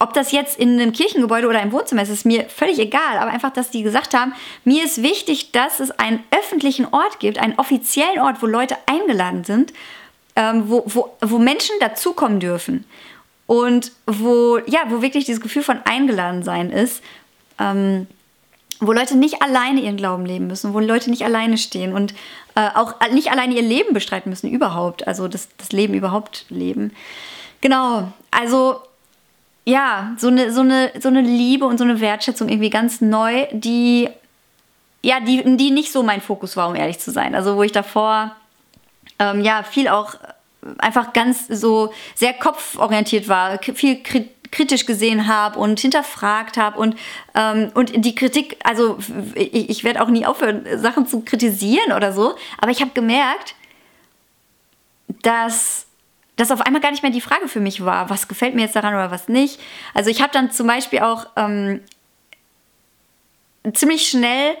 ob 0.00 0.12
das 0.14 0.30
jetzt 0.30 0.58
in 0.58 0.80
einem 0.80 0.92
Kirchengebäude 0.92 1.48
oder 1.48 1.60
im 1.60 1.72
Wohnzimmer 1.72 2.02
ist, 2.02 2.10
ist 2.10 2.24
mir 2.24 2.48
völlig 2.48 2.78
egal. 2.78 3.18
Aber 3.18 3.30
einfach, 3.30 3.52
dass 3.52 3.70
die 3.70 3.82
gesagt 3.82 4.14
haben, 4.14 4.32
mir 4.64 4.84
ist 4.84 5.02
wichtig, 5.02 5.52
dass 5.52 5.80
es 5.80 5.90
einen 5.90 6.22
öffentlichen 6.30 6.86
Ort 6.86 7.18
gibt, 7.18 7.38
einen 7.38 7.58
offiziellen 7.58 8.20
Ort, 8.20 8.40
wo 8.40 8.46
Leute 8.46 8.76
eingeladen 8.86 9.44
sind, 9.44 9.72
ähm, 10.36 10.64
wo, 10.68 10.84
wo, 10.86 11.16
wo 11.20 11.38
Menschen 11.38 11.74
dazukommen 11.80 12.38
dürfen. 12.38 12.84
Und 13.46 13.92
wo, 14.06 14.58
ja, 14.66 14.80
wo 14.88 15.02
wirklich 15.02 15.24
dieses 15.24 15.40
Gefühl 15.40 15.62
von 15.62 15.80
eingeladen 15.84 16.42
sein 16.42 16.70
ist. 16.70 17.02
Ähm, 17.58 18.06
wo 18.80 18.92
Leute 18.92 19.16
nicht 19.16 19.42
alleine 19.42 19.80
ihren 19.80 19.96
Glauben 19.96 20.24
leben 20.24 20.46
müssen, 20.46 20.72
wo 20.72 20.78
Leute 20.78 21.10
nicht 21.10 21.24
alleine 21.24 21.58
stehen 21.58 21.92
und 21.92 22.14
äh, 22.54 22.68
auch 22.74 22.94
nicht 23.10 23.32
alleine 23.32 23.54
ihr 23.54 23.62
Leben 23.62 23.92
bestreiten 23.92 24.30
müssen, 24.30 24.48
überhaupt. 24.50 25.06
Also 25.08 25.26
das, 25.26 25.48
das 25.56 25.72
Leben 25.72 25.94
überhaupt 25.94 26.44
leben. 26.48 26.92
Genau, 27.60 28.12
also 28.30 28.80
ja, 29.68 30.14
so 30.16 30.28
eine, 30.28 30.50
so, 30.50 30.62
eine, 30.62 30.92
so 30.98 31.08
eine 31.08 31.20
Liebe 31.20 31.66
und 31.66 31.76
so 31.76 31.84
eine 31.84 32.00
Wertschätzung 32.00 32.48
irgendwie 32.48 32.70
ganz 32.70 33.02
neu, 33.02 33.46
die, 33.52 34.08
ja, 35.02 35.20
die, 35.20 35.42
die 35.58 35.70
nicht 35.70 35.92
so 35.92 36.02
mein 36.02 36.22
Fokus 36.22 36.56
war, 36.56 36.70
um 36.70 36.74
ehrlich 36.74 36.98
zu 36.98 37.10
sein. 37.10 37.34
Also 37.34 37.54
wo 37.56 37.62
ich 37.62 37.72
davor 37.72 38.34
ähm, 39.18 39.42
ja 39.42 39.62
viel 39.62 39.88
auch 39.88 40.14
einfach 40.78 41.12
ganz 41.12 41.46
so 41.48 41.92
sehr 42.14 42.32
kopforientiert 42.32 43.28
war, 43.28 43.58
viel 43.62 44.02
kritisch 44.50 44.86
gesehen 44.86 45.28
habe 45.28 45.58
und 45.58 45.78
hinterfragt 45.78 46.56
habe 46.56 46.78
und, 46.78 46.96
ähm, 47.34 47.70
und 47.74 47.92
die 47.94 48.14
Kritik, 48.14 48.56
also 48.64 48.96
ich, 49.34 49.68
ich 49.68 49.84
werde 49.84 50.00
auch 50.02 50.08
nie 50.08 50.24
aufhören, 50.24 50.64
Sachen 50.78 51.06
zu 51.06 51.20
kritisieren 51.20 51.92
oder 51.92 52.14
so, 52.14 52.36
aber 52.56 52.70
ich 52.70 52.80
habe 52.80 52.92
gemerkt, 52.92 53.54
dass 55.20 55.87
das 56.38 56.52
auf 56.52 56.62
einmal 56.62 56.80
gar 56.80 56.92
nicht 56.92 57.02
mehr 57.02 57.12
die 57.12 57.20
Frage 57.20 57.48
für 57.48 57.60
mich 57.60 57.84
war, 57.84 58.08
was 58.08 58.28
gefällt 58.28 58.54
mir 58.54 58.62
jetzt 58.62 58.76
daran 58.76 58.94
oder 58.94 59.10
was 59.10 59.28
nicht. 59.28 59.60
Also 59.92 60.08
ich 60.08 60.22
habe 60.22 60.32
dann 60.32 60.50
zum 60.50 60.68
Beispiel 60.68 61.00
auch 61.00 61.26
ähm, 61.36 61.80
ziemlich 63.74 64.08
schnell 64.08 64.56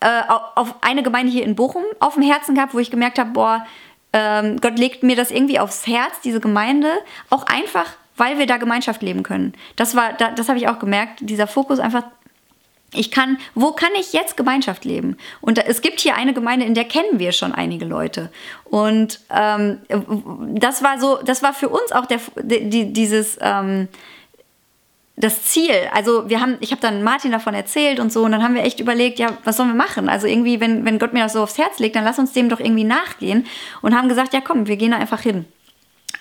äh, 0.00 0.22
auf 0.28 0.74
eine 0.82 1.02
Gemeinde 1.02 1.32
hier 1.32 1.44
in 1.44 1.56
Bochum 1.56 1.84
auf 2.00 2.14
dem 2.14 2.22
Herzen 2.22 2.54
gehabt, 2.54 2.74
wo 2.74 2.78
ich 2.78 2.90
gemerkt 2.90 3.18
habe, 3.18 3.30
boah, 3.30 3.66
ähm, 4.12 4.60
Gott 4.60 4.78
legt 4.78 5.02
mir 5.02 5.16
das 5.16 5.30
irgendwie 5.30 5.58
aufs 5.58 5.86
Herz, 5.86 6.20
diese 6.22 6.38
Gemeinde, 6.38 6.90
auch 7.30 7.46
einfach, 7.46 7.86
weil 8.16 8.38
wir 8.38 8.46
da 8.46 8.58
Gemeinschaft 8.58 9.00
leben 9.00 9.22
können. 9.22 9.54
Das 9.76 9.96
war, 9.96 10.12
das 10.12 10.48
habe 10.50 10.58
ich 10.58 10.68
auch 10.68 10.78
gemerkt, 10.78 11.20
dieser 11.22 11.46
Fokus 11.46 11.78
einfach 11.78 12.04
ich 12.94 13.10
kann, 13.10 13.38
wo 13.54 13.72
kann 13.72 13.90
ich 13.98 14.12
jetzt 14.12 14.36
Gemeinschaft 14.36 14.84
leben? 14.84 15.16
Und 15.40 15.58
es 15.58 15.80
gibt 15.80 16.00
hier 16.00 16.14
eine 16.14 16.34
Gemeinde, 16.34 16.66
in 16.66 16.74
der 16.74 16.84
kennen 16.84 17.18
wir 17.18 17.32
schon 17.32 17.52
einige 17.52 17.84
Leute. 17.84 18.30
Und 18.64 19.20
ähm, 19.30 19.78
das 20.54 20.82
war 20.82 21.00
so, 21.00 21.18
das 21.24 21.42
war 21.42 21.54
für 21.54 21.68
uns 21.68 21.92
auch 21.92 22.06
der, 22.06 22.20
die, 22.42 22.92
dieses, 22.92 23.38
ähm, 23.40 23.88
das 25.16 25.44
Ziel, 25.44 25.74
also 25.92 26.28
wir 26.28 26.40
haben, 26.40 26.56
ich 26.60 26.70
habe 26.70 26.80
dann 26.80 27.02
Martin 27.02 27.32
davon 27.32 27.54
erzählt 27.54 28.00
und 28.00 28.12
so, 28.12 28.24
und 28.24 28.32
dann 28.32 28.42
haben 28.42 28.54
wir 28.54 28.64
echt 28.64 28.80
überlegt, 28.80 29.18
ja, 29.18 29.38
was 29.44 29.56
sollen 29.56 29.70
wir 29.70 29.76
machen? 29.76 30.08
Also 30.08 30.26
irgendwie, 30.26 30.60
wenn, 30.60 30.84
wenn 30.84 30.98
Gott 30.98 31.12
mir 31.12 31.22
das 31.22 31.34
so 31.34 31.42
aufs 31.42 31.58
Herz 31.58 31.78
legt, 31.78 31.96
dann 31.96 32.04
lass 32.04 32.18
uns 32.18 32.32
dem 32.32 32.48
doch 32.48 32.60
irgendwie 32.60 32.84
nachgehen 32.84 33.46
und 33.82 33.96
haben 33.96 34.08
gesagt, 34.08 34.34
ja 34.34 34.40
komm, 34.40 34.66
wir 34.66 34.76
gehen 34.76 34.90
da 34.90 34.98
einfach 34.98 35.20
hin. 35.20 35.46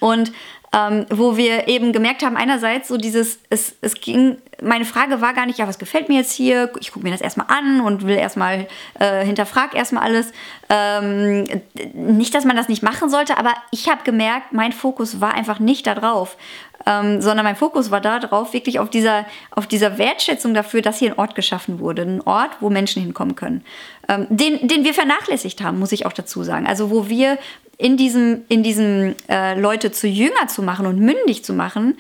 Und 0.01 0.33
ähm, 0.73 1.05
wo 1.09 1.35
wir 1.35 1.67
eben 1.67 1.91
gemerkt 1.91 2.23
haben, 2.23 2.37
einerseits 2.37 2.87
so 2.87 2.95
dieses, 2.95 3.39
es, 3.49 3.75
es 3.81 3.95
ging, 3.95 4.37
meine 4.61 4.85
Frage 4.85 5.19
war 5.19 5.33
gar 5.33 5.45
nicht, 5.45 5.59
ja, 5.59 5.67
was 5.67 5.79
gefällt 5.79 6.07
mir 6.07 6.19
jetzt 6.19 6.31
hier? 6.31 6.71
Ich 6.79 6.93
gucke 6.93 7.05
mir 7.05 7.11
das 7.11 7.19
erstmal 7.19 7.47
an 7.49 7.81
und 7.81 8.07
will 8.07 8.15
erstmal, 8.15 8.67
äh, 8.97 9.25
hinterfrag 9.25 9.75
erstmal 9.75 10.03
alles. 10.03 10.31
Ähm, 10.69 11.45
nicht, 11.93 12.33
dass 12.33 12.45
man 12.45 12.55
das 12.55 12.69
nicht 12.69 12.83
machen 12.83 13.09
sollte, 13.09 13.37
aber 13.37 13.53
ich 13.71 13.89
habe 13.89 14.03
gemerkt, 14.03 14.53
mein 14.53 14.71
Fokus 14.71 15.19
war 15.19 15.33
einfach 15.33 15.59
nicht 15.59 15.87
da 15.87 15.95
drauf. 15.95 16.37
Ähm, 16.85 17.21
sondern 17.21 17.43
mein 17.45 17.55
Fokus 17.55 17.91
war 17.91 18.01
da 18.01 18.19
drauf, 18.19 18.53
wirklich 18.53 18.79
auf 18.79 18.89
dieser, 18.89 19.25
auf 19.51 19.67
dieser 19.67 19.97
Wertschätzung 19.97 20.53
dafür, 20.53 20.81
dass 20.81 20.99
hier 20.99 21.11
ein 21.11 21.19
Ort 21.19 21.35
geschaffen 21.35 21.79
wurde. 21.79 22.03
Ein 22.03 22.21
Ort, 22.21 22.51
wo 22.59 22.69
Menschen 22.69 23.01
hinkommen 23.01 23.35
können. 23.35 23.63
Ähm, 24.07 24.27
den, 24.29 24.67
den 24.67 24.83
wir 24.83 24.93
vernachlässigt 24.93 25.61
haben, 25.61 25.79
muss 25.79 25.91
ich 25.91 26.05
auch 26.05 26.13
dazu 26.13 26.43
sagen. 26.43 26.65
Also 26.65 26.89
wo 26.89 27.07
wir 27.07 27.37
in 27.77 27.97
diesem, 27.97 28.43
in 28.47 28.63
diesem 28.63 29.15
äh, 29.29 29.59
Leute 29.59 29.91
zu 29.91 30.07
Jünger 30.07 30.47
zu 30.47 30.61
machen 30.61 30.85
und 30.85 30.99
mündig 30.99 31.43
zu 31.43 31.53
machen, 31.53 31.97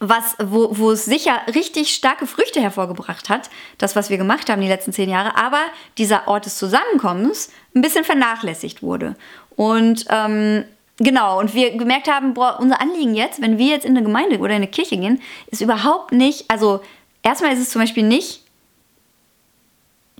was, 0.00 0.36
wo, 0.42 0.76
wo 0.76 0.90
es 0.90 1.04
sicher 1.04 1.40
richtig 1.54 1.94
starke 1.94 2.26
Früchte 2.26 2.60
hervorgebracht 2.60 3.28
hat, 3.28 3.48
das, 3.78 3.96
was 3.96 4.10
wir 4.10 4.18
gemacht 4.18 4.50
haben 4.50 4.60
die 4.60 4.68
letzten 4.68 4.92
zehn 4.92 5.08
Jahre, 5.08 5.36
aber 5.36 5.60
dieser 5.98 6.28
Ort 6.28 6.46
des 6.46 6.58
Zusammenkommens 6.58 7.50
ein 7.74 7.82
bisschen 7.82 8.04
vernachlässigt 8.04 8.82
wurde. 8.82 9.16
Und 9.56 10.04
ähm, 10.10 10.64
genau, 10.98 11.38
und 11.38 11.54
wir 11.54 11.76
gemerkt 11.76 12.08
haben, 12.08 12.34
boah, 12.34 12.58
unser 12.60 12.80
Anliegen 12.80 13.14
jetzt, 13.14 13.40
wenn 13.40 13.58
wir 13.58 13.68
jetzt 13.68 13.84
in 13.84 13.96
eine 13.96 14.04
Gemeinde 14.04 14.38
oder 14.38 14.50
in 14.50 14.56
eine 14.56 14.68
Kirche 14.68 14.96
gehen, 14.96 15.20
ist 15.48 15.60
überhaupt 15.60 16.12
nicht, 16.12 16.50
also 16.50 16.80
erstmal 17.22 17.52
ist 17.52 17.60
es 17.60 17.70
zum 17.70 17.80
Beispiel 17.80 18.04
nicht 18.04 18.42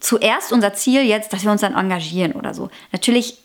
zuerst 0.00 0.52
unser 0.52 0.74
Ziel 0.74 1.02
jetzt, 1.02 1.32
dass 1.32 1.44
wir 1.44 1.50
uns 1.50 1.62
dann 1.62 1.74
engagieren 1.74 2.32
oder 2.32 2.54
so. 2.54 2.70
Natürlich 2.92 3.38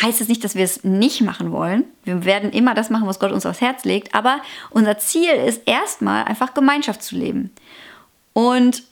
heißt 0.00 0.20
es 0.20 0.28
nicht, 0.28 0.44
dass 0.44 0.54
wir 0.54 0.64
es 0.64 0.84
nicht 0.84 1.22
machen 1.22 1.50
wollen. 1.52 1.84
Wir 2.04 2.24
werden 2.24 2.52
immer 2.52 2.74
das 2.74 2.90
machen, 2.90 3.06
was 3.06 3.18
Gott 3.18 3.32
uns 3.32 3.46
aufs 3.46 3.60
Herz 3.60 3.84
legt. 3.84 4.14
Aber 4.14 4.40
unser 4.70 4.98
Ziel 4.98 5.30
ist 5.30 5.62
erstmal 5.66 6.24
einfach 6.24 6.54
Gemeinschaft 6.54 7.02
zu 7.02 7.16
leben. 7.16 7.50
Und 8.32 8.84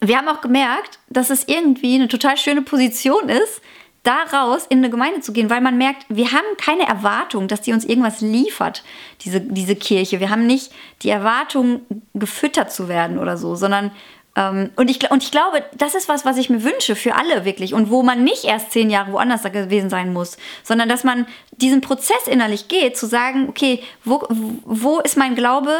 wir 0.00 0.16
haben 0.18 0.28
auch 0.28 0.40
gemerkt, 0.40 0.98
dass 1.08 1.30
es 1.30 1.46
irgendwie 1.46 1.94
eine 1.94 2.08
total 2.08 2.36
schöne 2.36 2.62
Position 2.62 3.28
ist, 3.28 3.60
daraus 4.02 4.66
in 4.66 4.78
eine 4.78 4.90
Gemeinde 4.90 5.20
zu 5.20 5.32
gehen, 5.32 5.50
weil 5.50 5.60
man 5.60 5.76
merkt, 5.76 6.06
wir 6.08 6.32
haben 6.32 6.56
keine 6.56 6.86
Erwartung, 6.86 7.48
dass 7.48 7.60
die 7.60 7.72
uns 7.72 7.84
irgendwas 7.84 8.20
liefert, 8.20 8.82
diese, 9.22 9.40
diese 9.40 9.76
Kirche. 9.76 10.20
Wir 10.20 10.30
haben 10.30 10.46
nicht 10.46 10.72
die 11.02 11.10
Erwartung, 11.10 11.82
gefüttert 12.14 12.72
zu 12.72 12.88
werden 12.88 13.18
oder 13.18 13.36
so, 13.36 13.54
sondern 13.54 13.90
ähm, 14.36 14.70
und, 14.76 14.88
ich, 14.90 15.10
und 15.10 15.22
ich 15.22 15.30
glaube, 15.30 15.64
das 15.76 15.94
ist 15.94 16.08
was, 16.08 16.24
was 16.24 16.38
ich 16.38 16.48
mir 16.50 16.62
wünsche 16.62 16.96
für 16.96 17.14
alle 17.14 17.44
wirklich 17.44 17.74
und 17.74 17.90
wo 17.90 18.02
man 18.02 18.24
nicht 18.24 18.44
erst 18.44 18.72
zehn 18.72 18.88
Jahre 18.90 19.12
woanders 19.12 19.42
gewesen 19.42 19.90
sein 19.90 20.12
muss, 20.12 20.38
sondern 20.62 20.88
dass 20.88 21.04
man 21.04 21.26
diesen 21.52 21.80
Prozess 21.80 22.26
innerlich 22.26 22.68
geht, 22.68 22.96
zu 22.96 23.06
sagen, 23.06 23.48
okay, 23.48 23.82
wo, 24.04 24.26
wo 24.28 25.00
ist 25.00 25.16
mein 25.16 25.34
Glaube, 25.34 25.74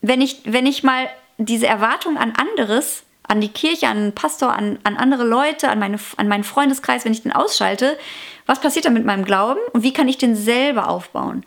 wenn 0.00 0.20
ich, 0.20 0.40
wenn 0.44 0.66
ich 0.66 0.82
mal 0.82 1.08
diese 1.38 1.66
Erwartung 1.66 2.18
an 2.18 2.34
anderes, 2.36 3.04
an 3.28 3.40
die 3.40 3.48
Kirche, 3.48 3.88
an 3.88 3.96
den 3.96 4.14
Pastor, 4.14 4.52
an, 4.52 4.78
an 4.84 4.96
andere 4.96 5.24
Leute, 5.24 5.68
an, 5.68 5.78
meine, 5.78 5.98
an 6.16 6.28
meinen 6.28 6.44
Freundeskreis, 6.44 7.04
wenn 7.04 7.12
ich 7.12 7.22
den 7.22 7.32
ausschalte, 7.32 7.98
was 8.46 8.60
passiert 8.60 8.84
da 8.84 8.90
mit 8.90 9.04
meinem 9.04 9.24
Glauben 9.24 9.60
und 9.72 9.82
wie 9.82 9.92
kann 9.92 10.08
ich 10.08 10.18
den 10.18 10.34
selber 10.34 10.88
aufbauen? 10.88 11.44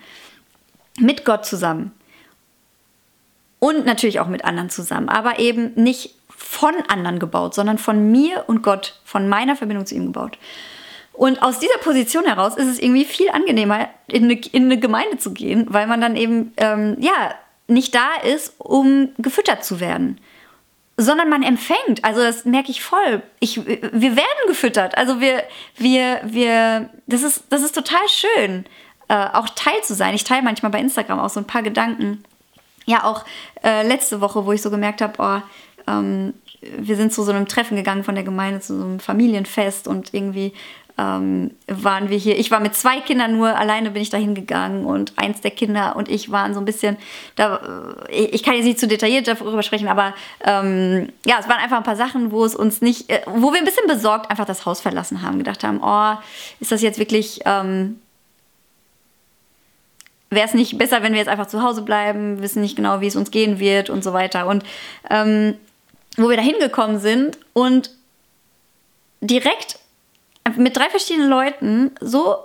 Mit 0.98 1.26
Gott 1.26 1.46
zusammen. 1.46 1.92
Und 3.60 3.86
natürlich 3.86 4.20
auch 4.20 4.28
mit 4.28 4.46
anderen 4.46 4.70
zusammen, 4.70 5.10
aber 5.10 5.40
eben 5.40 5.74
nicht 5.76 6.16
von 6.30 6.76
anderen 6.88 7.20
gebaut, 7.20 7.56
sondern 7.56 7.78
von 7.78 8.12
mir 8.12 8.46
und 8.48 8.62
Gott, 8.62 9.00
von 9.04 9.28
meiner 9.28 9.56
Verbindung 9.56 9.86
zu 9.86 9.96
ihm 9.96 10.08
gebaut. 10.08 10.38
Und 11.14 11.42
aus 11.42 11.60
dieser 11.60 11.78
Position 11.80 12.26
heraus 12.26 12.58
ist 12.58 12.68
es 12.68 12.80
irgendwie 12.80 13.06
viel 13.06 13.30
angenehmer, 13.30 13.88
in 14.08 14.26
eine, 14.26 14.34
in 14.34 14.66
eine 14.66 14.80
Gemeinde 14.80 15.18
zu 15.18 15.34
gehen, 15.34 15.66
weil 15.70 15.88
man 15.88 16.02
dann 16.02 16.16
eben 16.16 16.54
ähm, 16.58 16.98
ja 17.00 17.34
nicht 17.68 17.96
da 17.96 18.16
ist, 18.24 18.54
um 18.58 19.10
gefüttert 19.18 19.64
zu 19.64 19.80
werden, 19.80 20.20
sondern 20.98 21.30
man 21.30 21.44
empfängt. 21.44 22.04
Also 22.04 22.22
das 22.22 22.46
merke 22.46 22.72
ich 22.72 22.82
voll. 22.82 23.22
Ich, 23.40 23.66
wir 23.66 24.16
werden 24.16 24.48
gefüttert. 24.48 24.98
Also 24.98 25.20
wir, 25.20 25.44
wir, 25.76 26.22
wir, 26.24 26.90
das 27.08 27.24
ist, 27.24 27.44
das 27.50 27.64
ist 27.64 27.76
total 27.76 28.08
schön, 28.08 28.66
äh, 29.10 29.28
auch 29.34 29.50
Teil 29.50 29.82
zu 29.84 29.94
sein. 29.94 30.16
Ich 30.16 30.24
teile 30.24 30.44
manchmal 30.44 30.72
bei 30.72 30.80
Instagram 30.80 31.20
auch 31.20 31.30
so 31.30 31.40
ein 31.40 31.48
paar 31.48 31.64
Gedanken. 31.64 32.24
Ja, 32.86 33.04
auch 33.04 33.26
äh, 33.64 33.86
letzte 33.86 34.22
Woche, 34.22 34.46
wo 34.46 34.52
ich 34.52 34.62
so 34.62 34.70
gemerkt 34.70 35.02
habe, 35.02 35.14
oh, 35.18 35.92
ähm, 35.92 36.34
wir 36.62 36.96
sind 36.96 37.14
zu 37.14 37.24
so 37.24 37.32
einem 37.32 37.48
Treffen 37.48 37.76
gegangen 37.76 38.04
von 38.04 38.16
der 38.16 38.24
Gemeinde, 38.24 38.62
zu 38.62 38.78
so 38.78 38.84
einem 38.84 39.00
Familienfest 39.00 39.88
und 39.88 40.14
irgendwie 40.14 40.54
ähm, 40.98 41.52
waren 41.68 42.10
wir 42.10 42.18
hier. 42.18 42.38
Ich 42.38 42.52
war 42.52 42.60
mit 42.60 42.76
zwei 42.76 43.02
Kindern 43.02 43.38
nur, 43.38 43.56
alleine 43.58 43.92
bin 43.92 44.02
ich 44.02 44.10
da 44.10 44.18
hingegangen 44.18 44.86
und 44.86 45.14
eins 45.18 45.42
der 45.42 45.52
Kinder 45.52 45.96
und 45.96 46.10
ich 46.10 46.32
waren 46.32 46.54
so 46.54 46.62
ein 46.62 46.66
bisschen, 46.66 46.98
da, 47.36 47.96
ich, 48.10 48.34
ich 48.34 48.44
kann 48.44 48.56
jetzt 48.56 48.66
nicht 48.66 48.80
zu 48.80 48.88
detailliert 48.88 49.28
darüber 49.28 49.62
sprechen, 49.62 49.88
aber 49.88 50.14
ähm, 50.44 51.10
ja, 51.26 51.38
es 51.40 51.50
waren 51.50 51.60
einfach 51.60 51.78
ein 51.78 51.84
paar 51.84 51.98
Sachen, 51.98 52.32
wo 52.32 52.46
es 52.46 52.56
uns 52.56 52.82
nicht, 52.82 53.10
äh, 53.10 53.22
wo 53.26 53.52
wir 53.52 53.60
ein 53.60 53.66
bisschen 53.66 53.88
besorgt 53.88 54.32
einfach 54.32 54.46
das 54.46 54.66
Haus 54.66 54.80
verlassen 54.80 55.22
haben, 55.22 55.38
gedacht 55.38 55.64
haben, 55.64 55.82
oh, 55.84 56.18
ist 56.60 56.72
das 56.72 56.82
jetzt 56.82 56.98
wirklich, 56.98 57.42
ähm, 57.46 58.00
wäre 60.30 60.48
es 60.48 60.54
nicht 60.54 60.78
besser, 60.78 61.04
wenn 61.04 61.12
wir 61.12 61.20
jetzt 61.20 61.30
einfach 61.30 61.48
zu 61.48 61.62
Hause 61.62 61.82
bleiben, 61.82 62.42
wissen 62.42 62.62
nicht 62.62 62.76
genau, 62.76 63.02
wie 63.02 63.08
es 63.08 63.16
uns 63.16 63.32
gehen 63.32 63.60
wird 63.60 63.90
und 63.90 64.04
so 64.04 64.14
weiter. 64.14 64.48
Und 64.48 64.64
ähm, 65.10 65.56
wo 66.18 66.30
wir 66.30 66.38
da 66.38 66.44
hingekommen 66.44 67.00
sind 67.00 67.38
und 67.54 67.92
direkt 69.22 69.80
mit 70.58 70.78
drei 70.78 70.90
verschiedenen 70.90 71.30
Leuten 71.30 71.92
so 72.02 72.38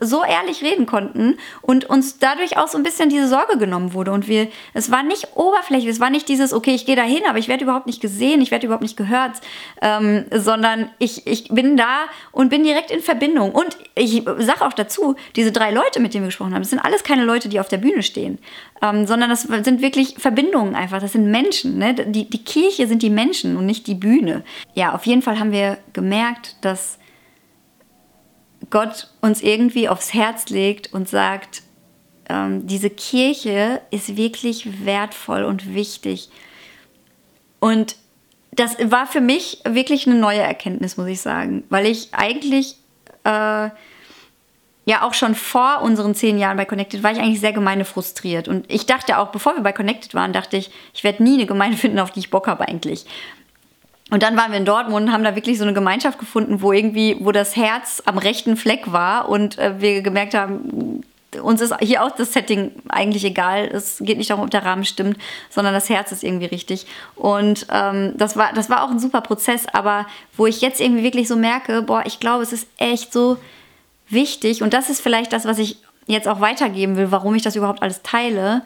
so 0.00 0.24
ehrlich 0.24 0.62
reden 0.62 0.86
konnten 0.86 1.38
und 1.62 1.88
uns 1.88 2.18
dadurch 2.18 2.56
auch 2.56 2.68
so 2.68 2.76
ein 2.76 2.82
bisschen 2.82 3.08
diese 3.08 3.28
Sorge 3.28 3.58
genommen 3.58 3.92
wurde. 3.92 4.10
Und 4.10 4.26
wir, 4.26 4.48
es 4.74 4.90
war 4.90 5.02
nicht 5.02 5.36
oberflächlich, 5.36 5.90
es 5.90 6.00
war 6.00 6.10
nicht 6.10 6.28
dieses, 6.28 6.52
okay, 6.52 6.74
ich 6.74 6.84
gehe 6.84 6.96
da 6.96 7.02
hin, 7.02 7.22
aber 7.28 7.38
ich 7.38 7.48
werde 7.48 7.64
überhaupt 7.64 7.86
nicht 7.86 8.00
gesehen, 8.00 8.40
ich 8.40 8.50
werde 8.50 8.66
überhaupt 8.66 8.82
nicht 8.82 8.96
gehört, 8.96 9.36
ähm, 9.80 10.24
sondern 10.34 10.90
ich, 10.98 11.26
ich 11.26 11.48
bin 11.48 11.76
da 11.76 12.06
und 12.32 12.48
bin 12.48 12.64
direkt 12.64 12.90
in 12.90 13.00
Verbindung. 13.00 13.52
Und 13.52 13.76
ich 13.94 14.24
sage 14.38 14.62
auch 14.66 14.72
dazu, 14.72 15.14
diese 15.36 15.52
drei 15.52 15.70
Leute, 15.70 16.00
mit 16.00 16.12
denen 16.12 16.24
wir 16.24 16.28
gesprochen 16.28 16.54
haben, 16.54 16.62
das 16.62 16.70
sind 16.70 16.80
alles 16.80 17.04
keine 17.04 17.24
Leute, 17.24 17.48
die 17.48 17.60
auf 17.60 17.68
der 17.68 17.78
Bühne 17.78 18.02
stehen, 18.02 18.38
ähm, 18.82 19.06
sondern 19.06 19.30
das 19.30 19.42
sind 19.42 19.80
wirklich 19.80 20.16
Verbindungen 20.18 20.74
einfach, 20.74 21.00
das 21.00 21.12
sind 21.12 21.30
Menschen. 21.30 21.78
Ne? 21.78 21.94
Die, 21.94 22.28
die 22.28 22.44
Kirche 22.44 22.88
sind 22.88 23.02
die 23.02 23.10
Menschen 23.10 23.56
und 23.56 23.66
nicht 23.66 23.86
die 23.86 23.94
Bühne. 23.94 24.42
Ja, 24.74 24.94
auf 24.94 25.06
jeden 25.06 25.22
Fall 25.22 25.38
haben 25.38 25.52
wir 25.52 25.78
gemerkt, 25.92 26.56
dass 26.62 26.98
Gott 28.70 29.10
uns 29.20 29.42
irgendwie 29.42 29.88
aufs 29.88 30.14
Herz 30.14 30.48
legt 30.48 30.92
und 30.92 31.08
sagt, 31.08 31.62
ähm, 32.28 32.66
diese 32.66 32.90
Kirche 32.90 33.80
ist 33.90 34.16
wirklich 34.16 34.84
wertvoll 34.84 35.44
und 35.44 35.74
wichtig. 35.74 36.28
Und 37.60 37.96
das 38.52 38.76
war 38.90 39.06
für 39.06 39.20
mich 39.20 39.60
wirklich 39.64 40.06
eine 40.06 40.16
neue 40.16 40.40
Erkenntnis, 40.40 40.96
muss 40.96 41.06
ich 41.06 41.20
sagen, 41.20 41.64
weil 41.70 41.86
ich 41.86 42.08
eigentlich 42.12 42.76
äh, 43.24 43.70
ja 44.88 45.02
auch 45.02 45.14
schon 45.14 45.34
vor 45.34 45.82
unseren 45.82 46.14
zehn 46.14 46.38
Jahren 46.38 46.56
bei 46.56 46.64
Connected 46.64 47.02
war 47.02 47.12
ich 47.12 47.18
eigentlich 47.18 47.40
sehr 47.40 47.52
gemeine 47.52 47.84
frustriert. 47.84 48.48
Und 48.48 48.70
ich 48.72 48.86
dachte 48.86 49.18
auch, 49.18 49.28
bevor 49.28 49.54
wir 49.54 49.62
bei 49.62 49.72
Connected 49.72 50.14
waren, 50.14 50.32
dachte 50.32 50.56
ich, 50.56 50.70
ich 50.94 51.04
werde 51.04 51.22
nie 51.22 51.34
eine 51.34 51.46
Gemeinde 51.46 51.76
finden, 51.76 51.98
auf 51.98 52.10
die 52.10 52.20
ich 52.20 52.30
Bock 52.30 52.46
habe 52.46 52.66
eigentlich. 52.66 53.04
Und 54.10 54.22
dann 54.22 54.36
waren 54.36 54.52
wir 54.52 54.58
in 54.58 54.64
Dortmund 54.64 55.06
und 55.06 55.12
haben 55.12 55.24
da 55.24 55.34
wirklich 55.34 55.58
so 55.58 55.64
eine 55.64 55.74
Gemeinschaft 55.74 56.18
gefunden, 56.18 56.62
wo 56.62 56.72
irgendwie, 56.72 57.16
wo 57.20 57.30
das 57.30 57.56
Herz 57.56 58.02
am 58.06 58.16
rechten 58.16 58.56
Fleck 58.56 58.90
war 58.90 59.28
und 59.28 59.58
äh, 59.58 59.80
wir 59.80 60.02
gemerkt 60.02 60.34
haben, 60.34 61.02
uns 61.42 61.60
ist 61.60 61.74
hier 61.80 62.02
auch 62.02 62.10
das 62.12 62.32
Setting 62.32 62.72
eigentlich 62.88 63.24
egal. 63.24 63.66
Es 63.66 63.98
geht 64.00 64.16
nicht 64.16 64.30
darum, 64.30 64.44
ob 64.44 64.50
der 64.50 64.64
Rahmen 64.64 64.84
stimmt, 64.84 65.18
sondern 65.50 65.74
das 65.74 65.90
Herz 65.90 66.10
ist 66.10 66.24
irgendwie 66.24 66.46
richtig. 66.46 66.86
Und 67.16 67.66
ähm, 67.70 68.14
das, 68.16 68.36
war, 68.36 68.52
das 68.54 68.70
war 68.70 68.82
auch 68.82 68.90
ein 68.90 68.98
super 68.98 69.20
Prozess, 69.20 69.66
aber 69.72 70.06
wo 70.36 70.46
ich 70.46 70.62
jetzt 70.62 70.80
irgendwie 70.80 71.02
wirklich 71.02 71.28
so 71.28 71.36
merke, 71.36 71.82
boah, 71.82 72.02
ich 72.06 72.18
glaube, 72.18 72.42
es 72.42 72.52
ist 72.52 72.66
echt 72.78 73.12
so 73.12 73.36
wichtig 74.08 74.62
und 74.62 74.72
das 74.72 74.88
ist 74.88 75.02
vielleicht 75.02 75.34
das, 75.34 75.44
was 75.44 75.58
ich 75.58 75.78
jetzt 76.06 76.26
auch 76.26 76.40
weitergeben 76.40 76.96
will, 76.96 77.10
warum 77.10 77.34
ich 77.34 77.42
das 77.42 77.56
überhaupt 77.56 77.82
alles 77.82 78.00
teile, 78.02 78.62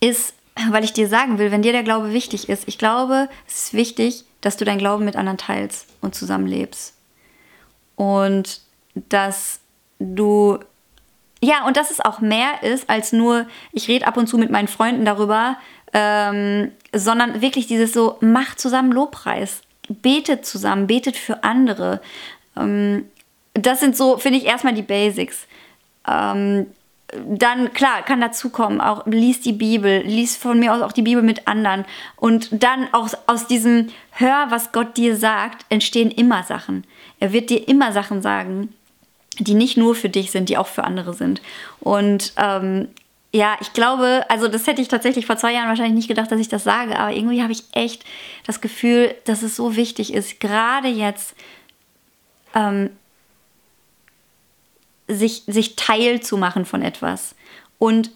ist 0.00 0.33
weil 0.70 0.84
ich 0.84 0.92
dir 0.92 1.08
sagen 1.08 1.38
will, 1.38 1.50
wenn 1.50 1.62
dir 1.62 1.72
der 1.72 1.82
Glaube 1.82 2.12
wichtig 2.12 2.48
ist, 2.48 2.68
ich 2.68 2.78
glaube, 2.78 3.28
es 3.46 3.64
ist 3.64 3.74
wichtig, 3.74 4.24
dass 4.40 4.56
du 4.56 4.64
deinen 4.64 4.78
Glauben 4.78 5.04
mit 5.04 5.16
anderen 5.16 5.38
teilst 5.38 5.86
und 6.00 6.14
zusammenlebst. 6.14 6.94
Und 7.96 8.60
dass 8.94 9.60
du, 9.98 10.58
ja, 11.42 11.66
und 11.66 11.76
dass 11.76 11.90
es 11.90 12.00
auch 12.00 12.20
mehr 12.20 12.62
ist 12.62 12.88
als 12.90 13.12
nur, 13.12 13.46
ich 13.72 13.88
rede 13.88 14.06
ab 14.06 14.16
und 14.16 14.26
zu 14.26 14.38
mit 14.38 14.50
meinen 14.50 14.68
Freunden 14.68 15.04
darüber, 15.04 15.56
ähm, 15.92 16.72
sondern 16.92 17.40
wirklich 17.40 17.66
dieses 17.66 17.92
so, 17.92 18.18
macht 18.20 18.60
zusammen 18.60 18.92
Lobpreis, 18.92 19.62
betet 19.88 20.44
zusammen, 20.44 20.86
betet 20.86 21.16
für 21.16 21.42
andere. 21.44 22.00
Ähm, 22.56 23.08
das 23.54 23.80
sind 23.80 23.96
so, 23.96 24.18
finde 24.18 24.38
ich, 24.38 24.44
erstmal 24.44 24.74
die 24.74 24.82
Basics. 24.82 25.46
Ähm, 26.06 26.66
dann 27.26 27.72
klar, 27.72 28.02
kann 28.02 28.20
dazu 28.20 28.50
kommen, 28.50 28.80
auch 28.80 29.06
lies 29.06 29.40
die 29.40 29.52
Bibel, 29.52 30.02
lies 30.02 30.36
von 30.36 30.58
mir 30.58 30.72
aus 30.72 30.82
auch 30.82 30.92
die 30.92 31.02
Bibel 31.02 31.22
mit 31.22 31.46
anderen 31.46 31.84
und 32.16 32.62
dann 32.62 32.88
auch 32.92 33.08
aus 33.26 33.46
diesem 33.46 33.88
Hör, 34.10 34.46
was 34.50 34.72
Gott 34.72 34.96
dir 34.96 35.16
sagt, 35.16 35.66
entstehen 35.68 36.10
immer 36.10 36.42
Sachen. 36.42 36.84
Er 37.20 37.32
wird 37.32 37.50
dir 37.50 37.68
immer 37.68 37.92
Sachen 37.92 38.22
sagen, 38.22 38.72
die 39.38 39.54
nicht 39.54 39.76
nur 39.76 39.94
für 39.94 40.08
dich 40.08 40.30
sind, 40.30 40.48
die 40.48 40.58
auch 40.58 40.66
für 40.66 40.84
andere 40.84 41.14
sind. 41.14 41.42
Und 41.80 42.32
ähm, 42.36 42.88
ja, 43.32 43.56
ich 43.60 43.72
glaube, 43.72 44.24
also 44.28 44.46
das 44.46 44.66
hätte 44.66 44.80
ich 44.80 44.88
tatsächlich 44.88 45.26
vor 45.26 45.36
zwei 45.36 45.52
Jahren 45.52 45.68
wahrscheinlich 45.68 45.96
nicht 45.96 46.08
gedacht, 46.08 46.30
dass 46.30 46.38
ich 46.38 46.48
das 46.48 46.62
sage, 46.62 46.96
aber 46.96 47.12
irgendwie 47.12 47.42
habe 47.42 47.52
ich 47.52 47.64
echt 47.72 48.04
das 48.46 48.60
Gefühl, 48.60 49.14
dass 49.24 49.42
es 49.42 49.56
so 49.56 49.74
wichtig 49.74 50.14
ist, 50.14 50.38
gerade 50.38 50.86
jetzt 50.86 51.34
ähm, 52.54 52.90
sich, 55.08 55.42
sich 55.46 55.76
Teil 55.76 56.20
zu 56.20 56.36
machen 56.36 56.64
von 56.64 56.82
etwas. 56.82 57.34
Und 57.78 58.10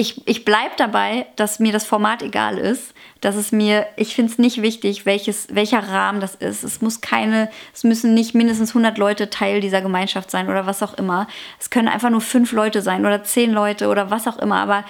ich, 0.00 0.26
ich 0.28 0.44
bleibe 0.44 0.74
dabei, 0.76 1.26
dass 1.34 1.58
mir 1.58 1.72
das 1.72 1.84
Format 1.84 2.22
egal 2.22 2.56
ist, 2.56 2.94
dass 3.20 3.34
es 3.34 3.50
mir, 3.50 3.84
ich 3.96 4.14
finde 4.14 4.30
es 4.30 4.38
nicht 4.38 4.62
wichtig, 4.62 5.06
welches, 5.06 5.52
welcher 5.52 5.80
Rahmen 5.80 6.20
das 6.20 6.36
ist. 6.36 6.62
Es 6.62 6.80
muss 6.80 7.00
keine, 7.00 7.50
es 7.74 7.82
müssen 7.82 8.14
nicht 8.14 8.32
mindestens 8.32 8.70
100 8.70 8.96
Leute 8.96 9.28
Teil 9.28 9.60
dieser 9.60 9.82
Gemeinschaft 9.82 10.30
sein 10.30 10.48
oder 10.48 10.66
was 10.66 10.84
auch 10.84 10.94
immer. 10.94 11.26
Es 11.58 11.70
können 11.70 11.88
einfach 11.88 12.10
nur 12.10 12.20
fünf 12.20 12.52
Leute 12.52 12.80
sein 12.80 13.04
oder 13.06 13.24
zehn 13.24 13.50
Leute 13.50 13.88
oder 13.88 14.08
was 14.08 14.28
auch 14.28 14.38
immer. 14.38 14.60
Aber 14.60 14.84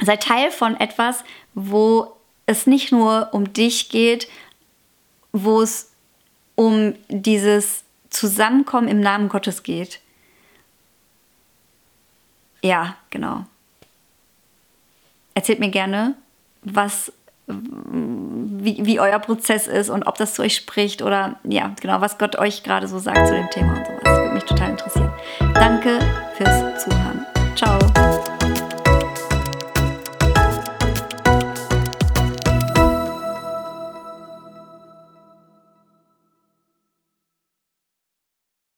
sei 0.00 0.16
Teil 0.16 0.52
von 0.52 0.78
etwas, 0.78 1.24
wo 1.54 2.12
es 2.46 2.68
nicht 2.68 2.92
nur 2.92 3.30
um 3.32 3.52
dich 3.52 3.88
geht, 3.88 4.28
wo 5.32 5.60
es 5.60 5.90
um 6.54 6.94
dieses 7.08 7.82
Zusammenkommen 8.10 8.86
im 8.86 9.00
Namen 9.00 9.28
Gottes 9.28 9.64
geht. 9.64 9.98
Ja, 12.64 12.96
genau. 13.10 13.44
Erzählt 15.34 15.60
mir 15.60 15.68
gerne, 15.68 16.14
was, 16.62 17.12
wie, 17.46 18.86
wie 18.86 18.98
euer 18.98 19.18
Prozess 19.18 19.66
ist 19.66 19.90
und 19.90 20.04
ob 20.04 20.16
das 20.16 20.32
zu 20.32 20.40
euch 20.40 20.56
spricht 20.56 21.02
oder 21.02 21.36
ja, 21.44 21.74
genau, 21.78 22.00
was 22.00 22.16
Gott 22.16 22.36
euch 22.36 22.62
gerade 22.62 22.88
so 22.88 22.98
sagt 22.98 23.26
zu 23.26 23.34
dem 23.34 23.50
Thema 23.50 23.76
und 23.76 23.86
sowas. 23.86 24.18
Würde 24.18 24.34
mich 24.34 24.44
total 24.44 24.70
interessieren. 24.70 25.12
Danke 25.52 25.98
fürs 26.38 26.82
Zuhören. 26.82 27.26
Ciao. 27.54 28.03